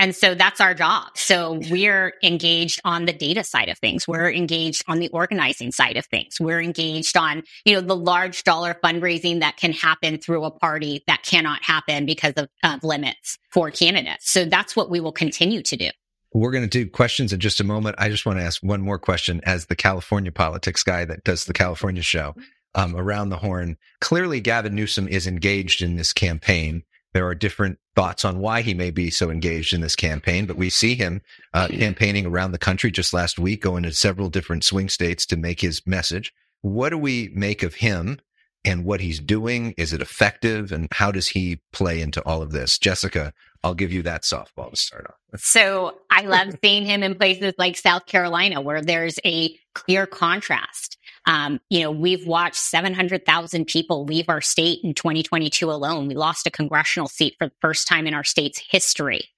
[0.00, 1.08] And so that's our job.
[1.14, 4.08] So we're engaged on the data side of things.
[4.08, 6.40] We're engaged on the organizing side of things.
[6.40, 11.04] We're engaged on, you know, the large dollar fundraising that can happen through a party
[11.06, 14.30] that cannot happen because of, of limits for candidates.
[14.32, 15.90] So that's what we will continue to do.
[16.32, 17.96] We're going to do questions in just a moment.
[17.98, 21.44] I just want to ask one more question as the California politics guy that does
[21.44, 22.34] the California show
[22.74, 23.76] um, around the horn.
[24.00, 26.84] Clearly, Gavin Newsom is engaged in this campaign.
[27.12, 30.56] There are different thoughts on why he may be so engaged in this campaign, but
[30.56, 34.64] we see him uh, campaigning around the country just last week, going to several different
[34.64, 36.32] swing states to make his message.
[36.62, 38.20] What do we make of him
[38.64, 39.74] and what he's doing?
[39.76, 40.70] Is it effective?
[40.70, 42.78] And how does he play into all of this?
[42.78, 43.32] Jessica,
[43.62, 45.40] I'll give you that softball to start off.
[45.40, 50.96] So I love seeing him in places like South Carolina where there's a clear contrast.
[51.26, 56.08] Um, you know, we've watched 700,000 people leave our state in 2022 alone.
[56.08, 59.28] We lost a congressional seat for the first time in our state's history.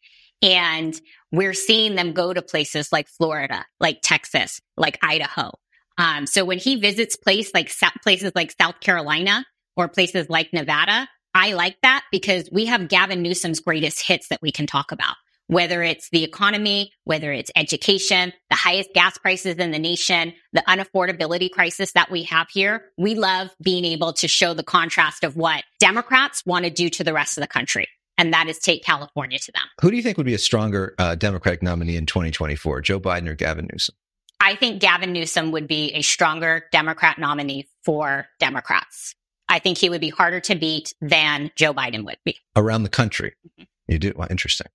[0.41, 0.99] And
[1.31, 5.53] we're seeing them go to places like Florida, like Texas, like Idaho.
[5.99, 7.71] Um, so when he visits place like
[8.03, 9.45] places like South Carolina
[9.77, 14.43] or places like Nevada, I like that because we have Gavin Newsom's greatest hits that
[14.43, 15.17] we can talk about
[15.53, 20.63] whether it's the economy, whether it's education, the highest gas prices in the nation, the
[20.67, 22.87] unaffordability crisis that we have here.
[22.97, 27.05] We love being able to show the contrast of what Democrats want to do to
[27.05, 27.87] the rest of the country.
[28.17, 29.65] And that is take California to them.
[29.81, 33.29] Who do you think would be a stronger uh, Democratic nominee in 2024, Joe Biden
[33.29, 33.95] or Gavin Newsom?
[34.41, 39.15] I think Gavin Newsom would be a stronger Democrat nominee for Democrats.
[39.49, 42.39] I think he would be harder to beat than Joe Biden would be.
[42.57, 43.35] Around the country.
[43.47, 43.65] Mm-hmm.
[43.93, 44.13] You do?
[44.17, 44.69] Well, interesting.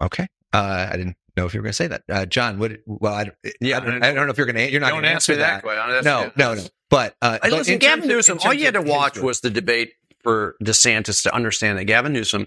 [0.00, 0.26] Okay.
[0.52, 2.02] Uh, I didn't know if you were going to say that.
[2.08, 3.30] Uh, John, what, well, I,
[3.60, 5.36] yeah, I don't, I don't know if you're going to, you're not going to answer,
[5.36, 5.64] that.
[5.64, 6.04] that.
[6.04, 6.62] No, no, no.
[6.88, 9.92] But, uh, but listen, Gavin Newsom, all you had to watch was the debate
[10.22, 12.46] for DeSantis to understand that Gavin Newsom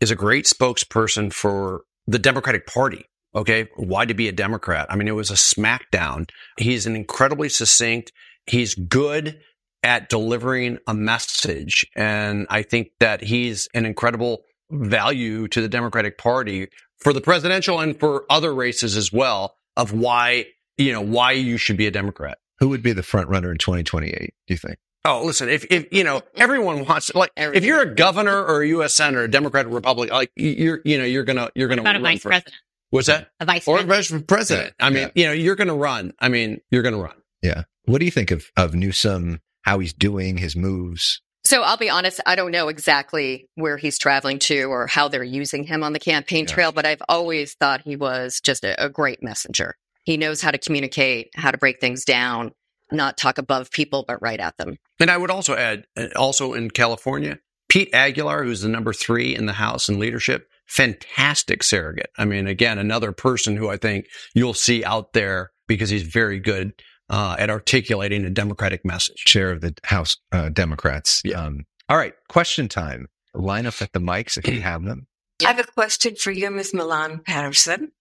[0.00, 3.04] is a great spokesperson for the Democratic Party.
[3.34, 3.68] Okay.
[3.76, 4.86] Why to be a Democrat?
[4.90, 6.28] I mean, it was a smackdown.
[6.58, 8.12] He's an incredibly succinct.
[8.46, 9.40] He's good
[9.82, 11.86] at delivering a message.
[11.94, 16.68] And I think that he's an incredible value to the Democratic Party
[16.98, 20.46] for the presidential and for other races as well of why,
[20.76, 22.38] you know, why you should be a Democrat.
[22.58, 24.78] Who would be the front runner in 2028, do you think?
[25.04, 28.68] Oh, listen, if, if, you know, everyone wants, like, if you're a governor or a
[28.68, 28.92] U.S.
[28.92, 31.82] senator, a Democrat, or Republican, like, you're, you know, you're gonna, you're gonna.
[31.82, 32.56] What about a vice for, president?
[32.90, 33.30] What's that?
[33.40, 33.90] A vice or president.
[33.90, 34.74] Or vice president.
[34.78, 35.22] I mean, yeah.
[35.22, 36.12] you know, you're gonna run.
[36.18, 37.14] I mean, you're gonna run.
[37.40, 37.62] Yeah.
[37.86, 41.22] What do you think of, of Newsom, how he's doing his moves?
[41.50, 45.24] So I'll be honest, I don't know exactly where he's traveling to or how they're
[45.24, 46.54] using him on the campaign yeah.
[46.54, 49.74] trail, but I've always thought he was just a, a great messenger.
[50.04, 52.52] He knows how to communicate, how to break things down,
[52.92, 54.76] not talk above people, but right at them.
[55.00, 59.34] And I would also add, uh, also in California, Pete Aguilar, who's the number three
[59.34, 62.10] in the House in leadership, fantastic surrogate.
[62.16, 66.38] I mean, again, another person who I think you'll see out there because he's very
[66.38, 66.74] good
[67.10, 69.24] uh, at articulating a democratic message.
[69.24, 71.20] Chair of the House uh, Democrats.
[71.24, 71.42] Yeah.
[71.42, 73.08] Um, all right, question time.
[73.34, 75.06] Line up at the mics if you have them.
[75.44, 76.72] I have a question for you, Ms.
[76.72, 77.92] Millan Patterson.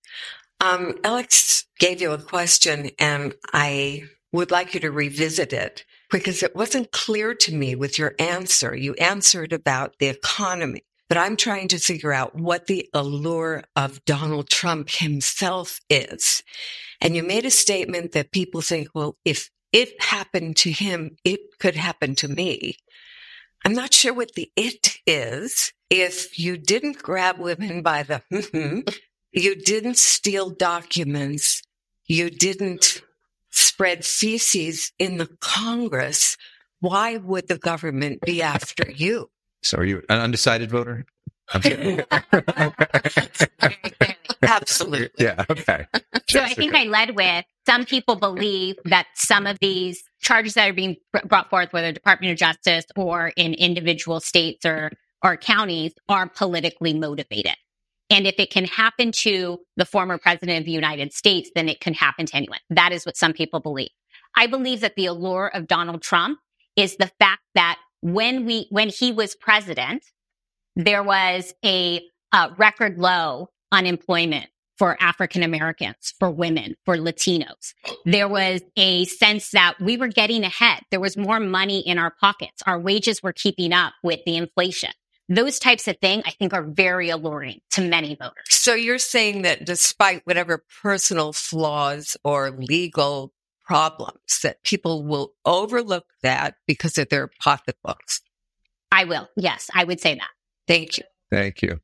[0.61, 6.43] Um, Elex gave you a question, and I would like you to revisit it because
[6.43, 8.75] it wasn't clear to me with your answer.
[8.75, 14.05] You answered about the economy, but I'm trying to figure out what the allure of
[14.05, 16.43] Donald Trump himself is.
[17.01, 21.39] And you made a statement that people think, well, if it happened to him, it
[21.59, 22.77] could happen to me.
[23.65, 25.73] I'm not sure what the it is.
[25.89, 28.81] If you didn't grab women by the, mm-hmm,
[29.31, 31.63] you didn't steal documents,
[32.05, 33.01] you didn't
[33.49, 36.37] spread feces in the Congress,
[36.79, 39.29] why would the government be after you?
[39.61, 41.05] So are you an undecided voter?
[44.41, 45.25] Absolutely.
[45.25, 45.45] Yeah.
[45.49, 45.85] Okay.
[46.29, 50.69] So I think I led with some people believe that some of these charges that
[50.69, 50.95] are being
[51.25, 54.91] brought forth, whether Department of Justice or in individual states or,
[55.23, 57.55] or counties are politically motivated.
[58.11, 61.79] And if it can happen to the former president of the United States, then it
[61.79, 62.59] can happen to anyone.
[62.69, 63.89] That is what some people believe.
[64.35, 66.37] I believe that the allure of Donald Trump
[66.75, 70.03] is the fact that when we, when he was president,
[70.75, 74.47] there was a uh, record low unemployment
[74.77, 77.73] for African Americans, for women, for Latinos.
[78.05, 80.83] There was a sense that we were getting ahead.
[80.89, 82.63] There was more money in our pockets.
[82.65, 84.91] Our wages were keeping up with the inflation.
[85.27, 88.45] Those types of things I think are very alluring to many voters.
[88.49, 93.33] So you're saying that despite whatever personal flaws or legal
[93.69, 98.21] problems, that people will overlook that because of their pocketbooks?
[98.91, 99.29] I will.
[99.37, 100.29] Yes, I would say that.
[100.67, 101.03] Thank you.
[101.31, 101.79] Thank you.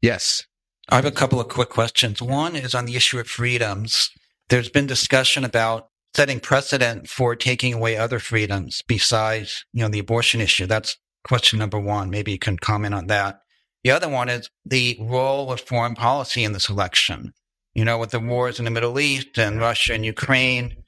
[0.00, 0.46] Yes.
[0.88, 2.22] I have a couple of quick questions.
[2.22, 4.10] One is on the issue of freedoms.
[4.48, 9.98] There's been discussion about setting precedent for taking away other freedoms besides, you know, the
[9.98, 10.64] abortion issue.
[10.64, 12.08] That's question number one.
[12.08, 13.40] Maybe you can comment on that.
[13.84, 17.34] The other one is the role of foreign policy in this election.
[17.74, 20.79] You know, with the wars in the Middle East and Russia and Ukraine,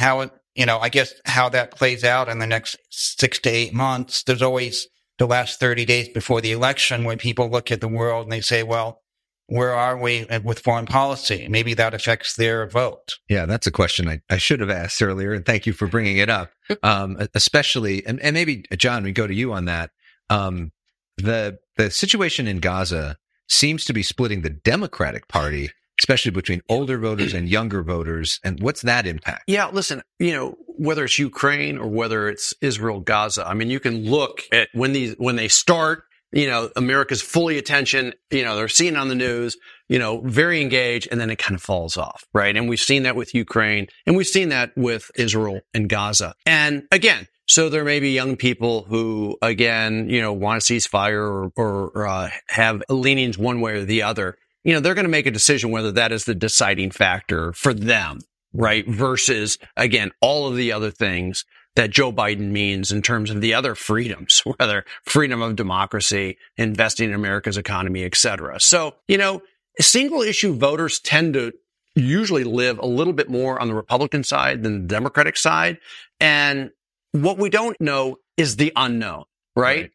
[0.00, 3.50] how it, you know, I guess how that plays out in the next six to
[3.50, 4.22] eight months.
[4.24, 4.88] There's always
[5.18, 8.40] the last 30 days before the election when people look at the world and they
[8.40, 9.02] say, well,
[9.50, 11.48] where are we with foreign policy?
[11.48, 13.18] Maybe that affects their vote.
[13.28, 16.18] Yeah, that's a question I, I should have asked earlier, and thank you for bringing
[16.18, 16.50] it up.
[16.84, 19.90] Um, especially, and, and maybe John, we go to you on that.
[20.30, 20.70] Um,
[21.16, 25.70] the the situation in Gaza seems to be splitting the Democratic Party,
[26.00, 28.40] especially between older voters and younger voters.
[28.42, 29.44] And what's that impact?
[29.46, 33.80] Yeah, listen, you know, whether it's Ukraine or whether it's Israel, Gaza, I mean, you
[33.80, 38.54] can look at when these when they start you know, America's fully attention, you know,
[38.54, 39.56] they're seen on the news,
[39.88, 42.56] you know, very engaged and then it kind of falls off, right?
[42.56, 46.34] And we've seen that with Ukraine and we've seen that with Israel and Gaza.
[46.46, 51.50] And again, so there may be young people who, again, you know, want to ceasefire
[51.56, 54.38] or, or uh, have leanings one way or the other.
[54.64, 57.72] You know, they're going to make a decision whether that is the deciding factor for
[57.72, 58.20] them,
[58.52, 58.86] right?
[58.86, 61.44] Versus, again, all of the other things
[61.76, 67.10] that Joe Biden means in terms of the other freedoms, whether freedom of democracy, investing
[67.10, 68.60] in America's economy, et cetera.
[68.60, 69.42] So, you know,
[69.80, 71.52] single issue voters tend to
[71.94, 75.78] usually live a little bit more on the Republican side than the Democratic side.
[76.18, 76.70] And
[77.12, 79.24] what we don't know is the unknown,
[79.56, 79.82] right?
[79.82, 79.90] right.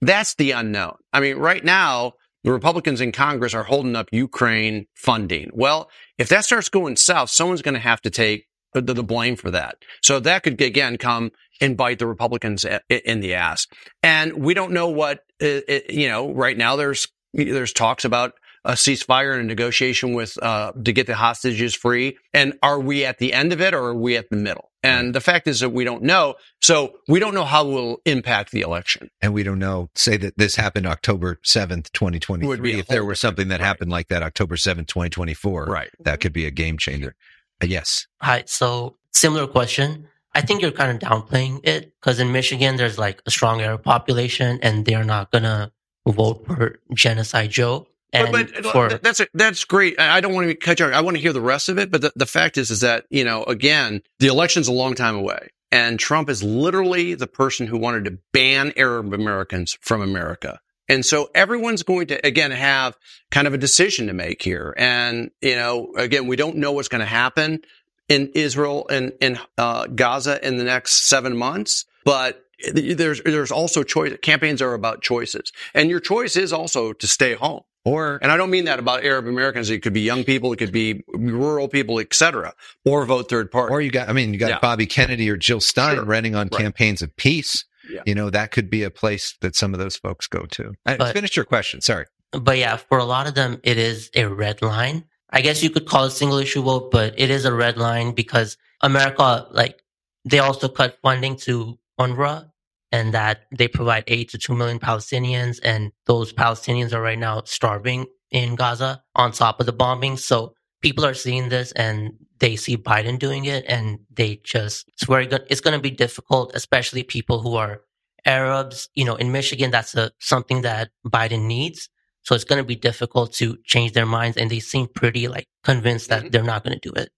[0.00, 0.96] That's the unknown.
[1.12, 2.12] I mean, right now,
[2.44, 5.50] the Republicans in Congress are holding up Ukraine funding.
[5.52, 9.36] Well, if that starts going south, someone's going to have to take the, the blame
[9.36, 9.76] for that.
[10.02, 13.66] So that could again come and bite the Republicans in the ass.
[14.02, 18.34] And we don't know what, you know, right now there's, there's talks about
[18.64, 22.18] a ceasefire and a negotiation with, uh, to get the hostages free.
[22.34, 24.67] And are we at the end of it or are we at the middle?
[24.82, 26.34] And the fact is that we don't know.
[26.60, 29.10] So we don't know how it will impact the election.
[29.20, 32.78] And we don't know, say that this happened October 7th, 2023.
[32.78, 33.66] If there were something that right.
[33.66, 35.90] happened like that October 7th, 2024, right.
[36.00, 37.16] that could be a game changer.
[37.60, 38.06] Uh, yes.
[38.22, 38.44] Hi.
[38.46, 40.06] So similar question.
[40.34, 43.82] I think you're kind of downplaying it because in Michigan, there's like a strong Arab
[43.82, 45.72] population and they're not going to
[46.06, 47.88] vote for genocide Joe.
[48.12, 50.00] And but, but for, that's a, that's great.
[50.00, 50.86] I don't want to cut you.
[50.86, 51.90] I want to hear the rest of it.
[51.90, 55.14] But the, the fact is, is that you know, again, the election's a long time
[55.14, 60.60] away, and Trump is literally the person who wanted to ban Arab Americans from America.
[60.88, 62.96] And so everyone's going to, again, have
[63.30, 64.74] kind of a decision to make here.
[64.78, 67.60] And, you know, again, we don't know what's going to happen
[68.08, 72.42] in Israel and in uh, Gaza in the next seven months, but
[72.72, 74.16] there's, there's also choice.
[74.22, 75.52] Campaigns are about choices.
[75.74, 77.64] And your choice is also to stay home.
[77.88, 79.70] Or, and I don't mean that about Arab Americans.
[79.70, 80.52] It could be young people.
[80.52, 82.54] It could be rural people, etc.
[82.84, 83.72] Or vote third party.
[83.72, 84.58] Or you got, I mean, you got yeah.
[84.60, 86.04] Bobby Kennedy or Jill Stein sure.
[86.04, 86.60] running on right.
[86.60, 88.02] campaigns of peace yeah.
[88.06, 90.74] you know, that could be a place that some of those folks go to.
[90.86, 91.80] Uh, but, finish your question.
[91.80, 92.06] Sorry.
[92.32, 95.04] But yeah, for a lot of them, it is a red line.
[95.30, 98.12] I guess you could call it single issue vote, but it is a red line
[98.12, 99.82] because America, like,
[100.24, 102.50] they also cut funding to UNRWA
[102.92, 105.58] and that they provide aid to 2 million Palestinians.
[105.62, 110.16] And those Palestinians are right now starving in Gaza on top of the bombing.
[110.16, 115.04] So people are seeing this and they see Biden doing it and they just, it's
[115.04, 115.44] very good.
[115.50, 117.82] It's going to be difficult, especially people who are
[118.24, 118.88] Arabs.
[118.94, 121.88] You know, in Michigan, that's a, something that Biden needs.
[122.22, 124.36] So it's going to be difficult to change their minds.
[124.36, 126.30] And they seem pretty like convinced that mm-hmm.
[126.30, 127.10] they're not going to do it.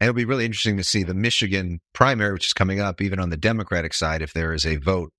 [0.00, 3.18] And it'll be really interesting to see the Michigan primary, which is coming up, even
[3.18, 5.12] on the Democratic side, if there is a vote,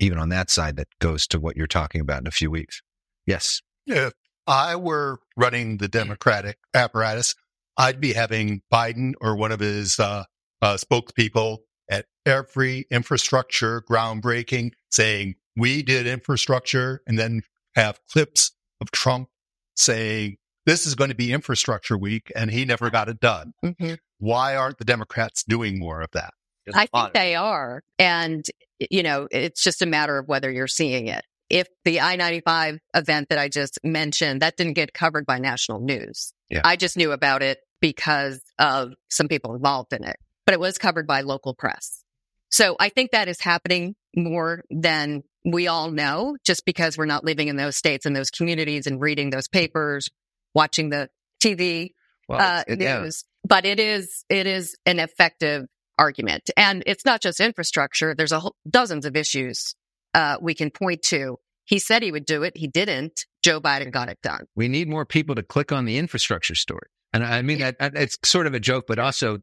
[0.00, 2.82] even on that side, that goes to what you're talking about in a few weeks.
[3.26, 3.60] Yes.
[3.86, 4.12] If
[4.46, 7.34] I were running the Democratic apparatus,
[7.76, 10.24] I'd be having Biden or one of his uh,
[10.60, 11.58] uh, spokespeople
[11.90, 17.42] at every infrastructure groundbreaking saying, we did infrastructure and then
[17.76, 19.28] have clips of Trump
[19.76, 23.52] saying, this is going to be infrastructure week and he never got it done.
[23.64, 23.94] Mm-hmm.
[24.18, 26.32] Why aren't the Democrats doing more of that?
[26.72, 27.82] I think they are.
[27.98, 28.44] And,
[28.78, 31.24] you know, it's just a matter of whether you're seeing it.
[31.50, 35.80] If the I 95 event that I just mentioned, that didn't get covered by national
[35.80, 36.32] news.
[36.48, 36.62] Yeah.
[36.64, 40.78] I just knew about it because of some people involved in it, but it was
[40.78, 42.02] covered by local press.
[42.48, 47.24] So I think that is happening more than we all know just because we're not
[47.24, 50.08] living in those states and those communities and reading those papers,
[50.54, 51.10] watching the
[51.42, 51.90] TV
[52.28, 53.24] well, uh, it, news.
[53.24, 53.48] Yeah.
[53.48, 55.66] But it is, it is an effective
[55.98, 56.50] argument.
[56.56, 58.14] And it's not just infrastructure.
[58.14, 59.74] There's a whole, dozens of issues
[60.14, 62.56] uh, we can point to He said he would do it.
[62.56, 63.26] He didn't.
[63.42, 64.46] Joe Biden got it done.
[64.54, 66.88] We need more people to click on the infrastructure story.
[67.12, 69.38] And I mean, that, it's sort of a joke, but also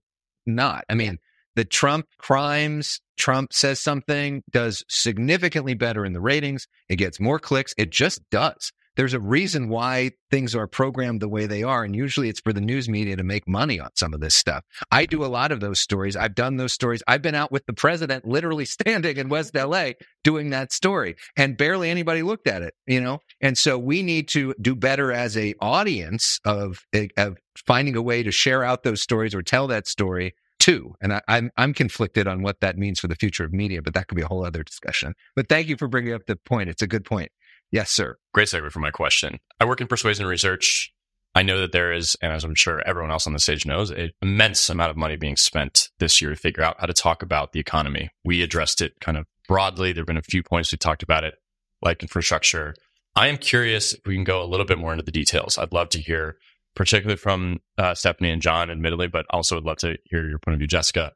[0.46, 0.86] not.
[0.90, 1.20] I mean,
[1.56, 6.68] the Trump crimes, Trump says something, does significantly better in the ratings.
[6.90, 7.74] It gets more clicks.
[7.78, 8.72] It just does.
[9.02, 11.84] There's a reason why things are programmed the way they are.
[11.84, 14.64] And usually it's for the news media to make money on some of this stuff.
[14.92, 16.16] I do a lot of those stories.
[16.16, 17.02] I've done those stories.
[17.08, 19.94] I've been out with the president literally standing in West LA
[20.24, 23.22] doing that story and barely anybody looked at it, you know?
[23.42, 26.86] And so we need to do better as a audience of,
[27.18, 30.94] of finding a way to share out those stories or tell that story too.
[31.02, 33.82] And I, am I'm, I'm conflicted on what that means for the future of media,
[33.82, 35.16] but that could be a whole other discussion.
[35.36, 36.70] But thank you for bringing up the point.
[36.70, 37.32] It's a good point.
[37.72, 38.18] Yes, sir.
[38.34, 39.40] Great segue for my question.
[39.60, 40.94] I work in persuasion research.
[41.34, 43.90] I know that there is, and as I'm sure everyone else on the stage knows,
[43.90, 47.24] an immense amount of money being spent this year to figure out how to talk
[47.24, 48.10] about the economy.
[48.26, 49.94] We addressed it kind of broadly.
[49.94, 51.36] There have been a few points we talked about it,
[51.82, 52.76] like infrastructure.
[53.16, 55.58] I am curious if we can go a little bit more into the details.
[55.58, 56.38] I'd love to hear
[56.76, 60.54] particularly from uh, Stephanie and John, admittedly, but also would love to hear your point
[60.54, 61.12] of view, Jessica.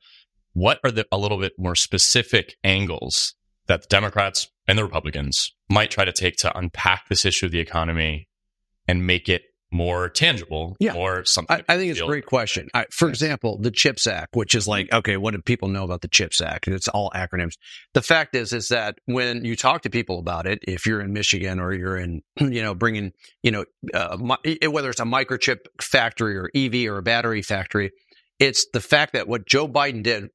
[0.53, 3.35] What are the a little bit more specific angles
[3.67, 7.51] that the Democrats and the Republicans might try to take to unpack this issue of
[7.51, 8.27] the economy
[8.87, 10.93] and make it more tangible yeah.
[10.93, 11.57] or something.
[11.67, 12.69] I, I think it's a great question.
[12.73, 16.01] I, for example, the CHIPS Act, which is like, okay, what do people know about
[16.01, 16.67] the CHIPS Act?
[16.67, 17.53] It's all acronyms.
[17.93, 21.13] The fact is, is that when you talk to people about it, if you're in
[21.13, 23.11] Michigan or you're in, you know, bringing,
[23.43, 27.91] you know, uh, whether it's a microchip factory or EV or a battery factory,
[28.39, 30.29] it's the fact that what Joe Biden did,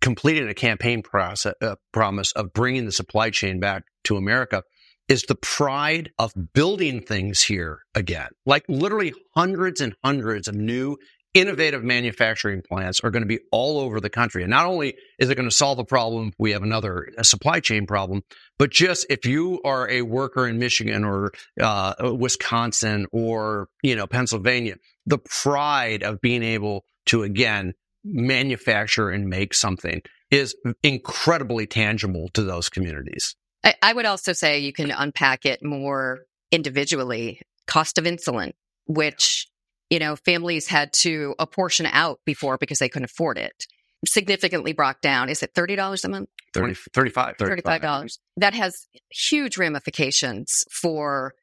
[0.00, 4.62] completed a campaign process, uh, promise of bringing the supply chain back to America
[5.08, 8.28] is the pride of building things here again.
[8.44, 10.96] Like literally hundreds and hundreds of new
[11.36, 14.42] innovative manufacturing plants are going to be all over the country.
[14.42, 17.86] And not only is it going to solve a problem, we have another supply chain
[17.86, 18.22] problem,
[18.58, 24.06] but just if you are a worker in Michigan or uh, Wisconsin or, you know,
[24.06, 27.74] Pennsylvania, the pride of being able to again
[28.06, 33.36] manufacture and make something is incredibly tangible to those communities.
[33.64, 37.40] I, I would also say you can unpack it more individually.
[37.66, 38.52] Cost of insulin,
[38.86, 39.48] which,
[39.90, 43.66] you know, families had to apportion out before because they couldn't afford it.
[44.06, 45.28] Significantly brought down.
[45.28, 46.28] Is it $30 a month?
[46.54, 48.18] 30, 35 $35.
[48.36, 51.34] That has huge ramifications for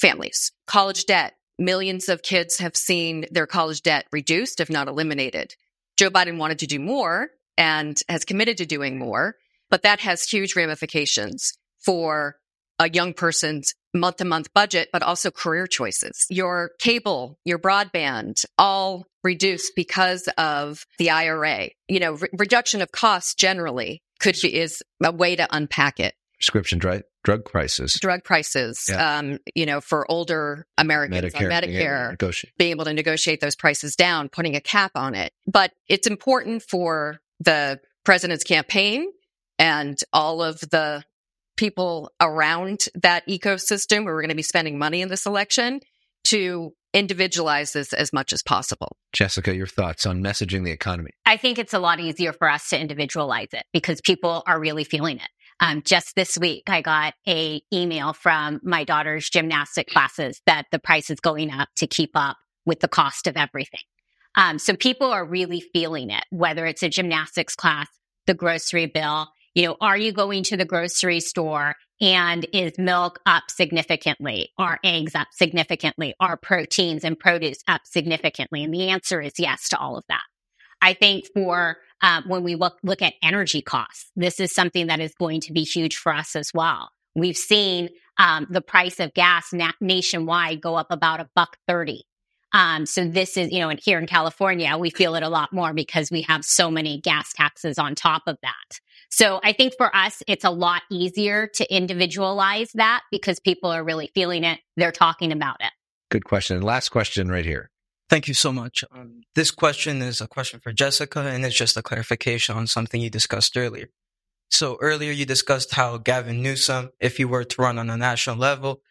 [0.00, 0.52] families.
[0.66, 1.34] College debt.
[1.58, 5.54] Millions of kids have seen their college debt reduced, if not eliminated.
[5.96, 9.36] Joe Biden wanted to do more and has committed to doing more
[9.72, 12.36] but that has huge ramifications for
[12.78, 16.26] a young person's month to month budget, but also career choices.
[16.28, 21.70] Your cable, your broadband, all reduced because of the IRA.
[21.88, 26.14] You know, re- reduction of costs generally could be, is a way to unpack it.
[26.38, 27.98] Prescription drug, drug prices.
[28.00, 29.18] Drug prices, yeah.
[29.18, 33.56] um, you know, for older Americans Medicare, on Medicare, being, being able to negotiate those
[33.56, 35.32] prices down, putting a cap on it.
[35.46, 39.06] But it's important for the president's campaign
[39.58, 41.04] and all of the
[41.56, 45.80] people around that ecosystem who are going to be spending money in this election
[46.24, 48.96] to individualize this as much as possible.
[49.12, 51.10] Jessica, your thoughts on messaging the economy?
[51.24, 54.84] I think it's a lot easier for us to individualize it because people are really
[54.84, 55.28] feeling it.
[55.62, 60.80] Um, just this week, I got a email from my daughter's gymnastic classes that the
[60.80, 62.36] price is going up to keep up
[62.66, 63.80] with the cost of everything.
[64.36, 67.86] Um, so people are really feeling it, whether it's a gymnastics class,
[68.26, 73.20] the grocery bill, you know, are you going to the grocery store and is milk
[73.24, 74.50] up significantly?
[74.58, 76.14] Are eggs up significantly?
[76.18, 78.64] Are proteins and produce up significantly?
[78.64, 80.22] And the answer is yes to all of that.
[80.82, 85.00] I think for uh, when we look look at energy costs, this is something that
[85.00, 86.90] is going to be huge for us as well.
[87.14, 87.88] We've seen
[88.18, 92.04] um, the price of gas na- nationwide go up about a buck thirty.
[92.54, 95.54] Um, so this is, you know, and here in California, we feel it a lot
[95.54, 98.80] more because we have so many gas taxes on top of that.
[99.08, 103.82] So I think for us, it's a lot easier to individualize that because people are
[103.82, 104.60] really feeling it.
[104.76, 105.72] They're talking about it.
[106.10, 106.60] Good question.
[106.60, 107.70] Last question right here.
[108.08, 108.84] Thank you so much.
[108.92, 113.00] Um, this question is a question for Jessica, and it's just a clarification on something
[113.00, 113.88] you discussed earlier.
[114.50, 118.36] So earlier you discussed how Gavin Newsom, if he were to run on a national
[118.36, 118.82] level,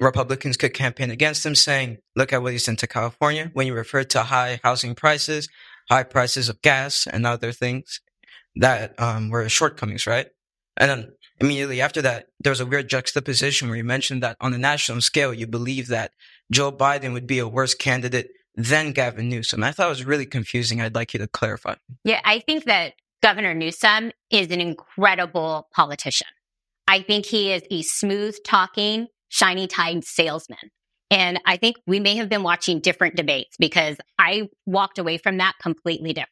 [0.00, 3.74] Republicans could campaign against him, saying, "Look at what he's done to California." When you
[3.74, 5.48] refer to high housing prices,
[5.90, 8.00] high prices of gas, and other things,
[8.54, 10.28] that um, were shortcomings, right?
[10.76, 14.54] And then immediately after that, there was a weird juxtaposition where you mentioned that on
[14.54, 16.12] a national scale, you believe that
[16.50, 19.62] Joe Biden would be a worse candidate than Gavin Newsom.
[19.62, 20.80] I thought it was really confusing.
[20.80, 21.76] I'd like you to clarify.
[22.04, 26.26] Yeah, I think that Governor Newsom is an incredible politician.
[26.88, 30.58] I think he is a smooth talking, shiny tide salesman.
[31.10, 35.38] And I think we may have been watching different debates because I walked away from
[35.38, 36.28] that completely different.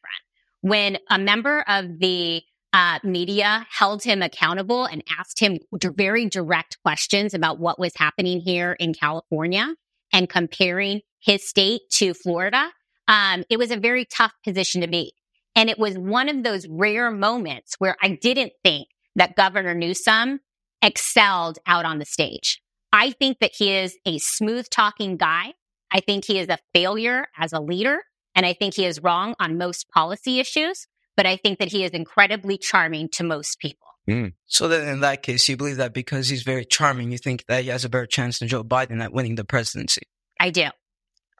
[0.61, 2.43] When a member of the
[2.73, 5.59] uh, media held him accountable and asked him
[5.95, 9.73] very direct questions about what was happening here in California
[10.13, 12.71] and comparing his state to Florida,
[13.07, 15.13] um, it was a very tough position to be.
[15.55, 20.39] And it was one of those rare moments where I didn't think that Governor Newsom
[20.81, 22.61] excelled out on the stage.
[22.93, 25.53] I think that he is a smooth talking guy.
[25.91, 28.03] I think he is a failure as a leader.
[28.35, 31.83] And I think he is wrong on most policy issues, but I think that he
[31.83, 33.87] is incredibly charming to most people.
[34.09, 34.33] Mm.
[34.45, 37.63] So then in that case, you believe that because he's very charming, you think that
[37.63, 40.03] he has a better chance than Joe Biden at winning the presidency?
[40.39, 40.67] I do.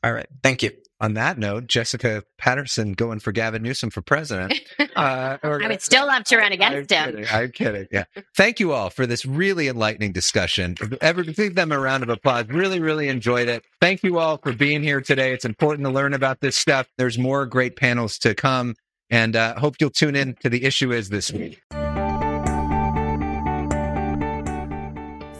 [0.03, 0.27] All right.
[0.43, 0.71] Thank you.
[0.99, 4.59] On that note, Jessica Patterson going for Gavin Newsom for president.
[4.95, 7.15] Uh, or, I would still love to run against I'm him.
[7.15, 7.87] Kidding, I'm kidding.
[7.91, 8.05] Yeah.
[8.35, 10.75] Thank you all for this really enlightening discussion.
[11.01, 12.47] Ever give them a round of applause.
[12.47, 13.63] Really, really enjoyed it.
[13.79, 15.33] Thank you all for being here today.
[15.33, 16.87] It's important to learn about this stuff.
[16.97, 18.73] There's more great panels to come,
[19.11, 21.61] and uh, hope you'll tune in to the issue is this week.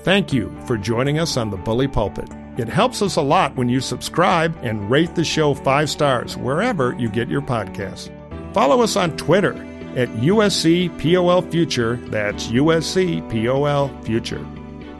[0.08, 2.30] Thank you for joining us on the Bully Pulpit.
[2.56, 6.96] It helps us a lot when you subscribe and rate the show five stars wherever
[6.98, 8.10] you get your podcasts.
[8.54, 9.52] Follow us on Twitter
[9.98, 11.98] at USC POL Future.
[12.06, 14.48] That's USC POL Future.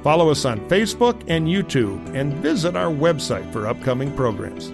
[0.04, 4.74] Follow us on Facebook and YouTube and visit our website for upcoming programs.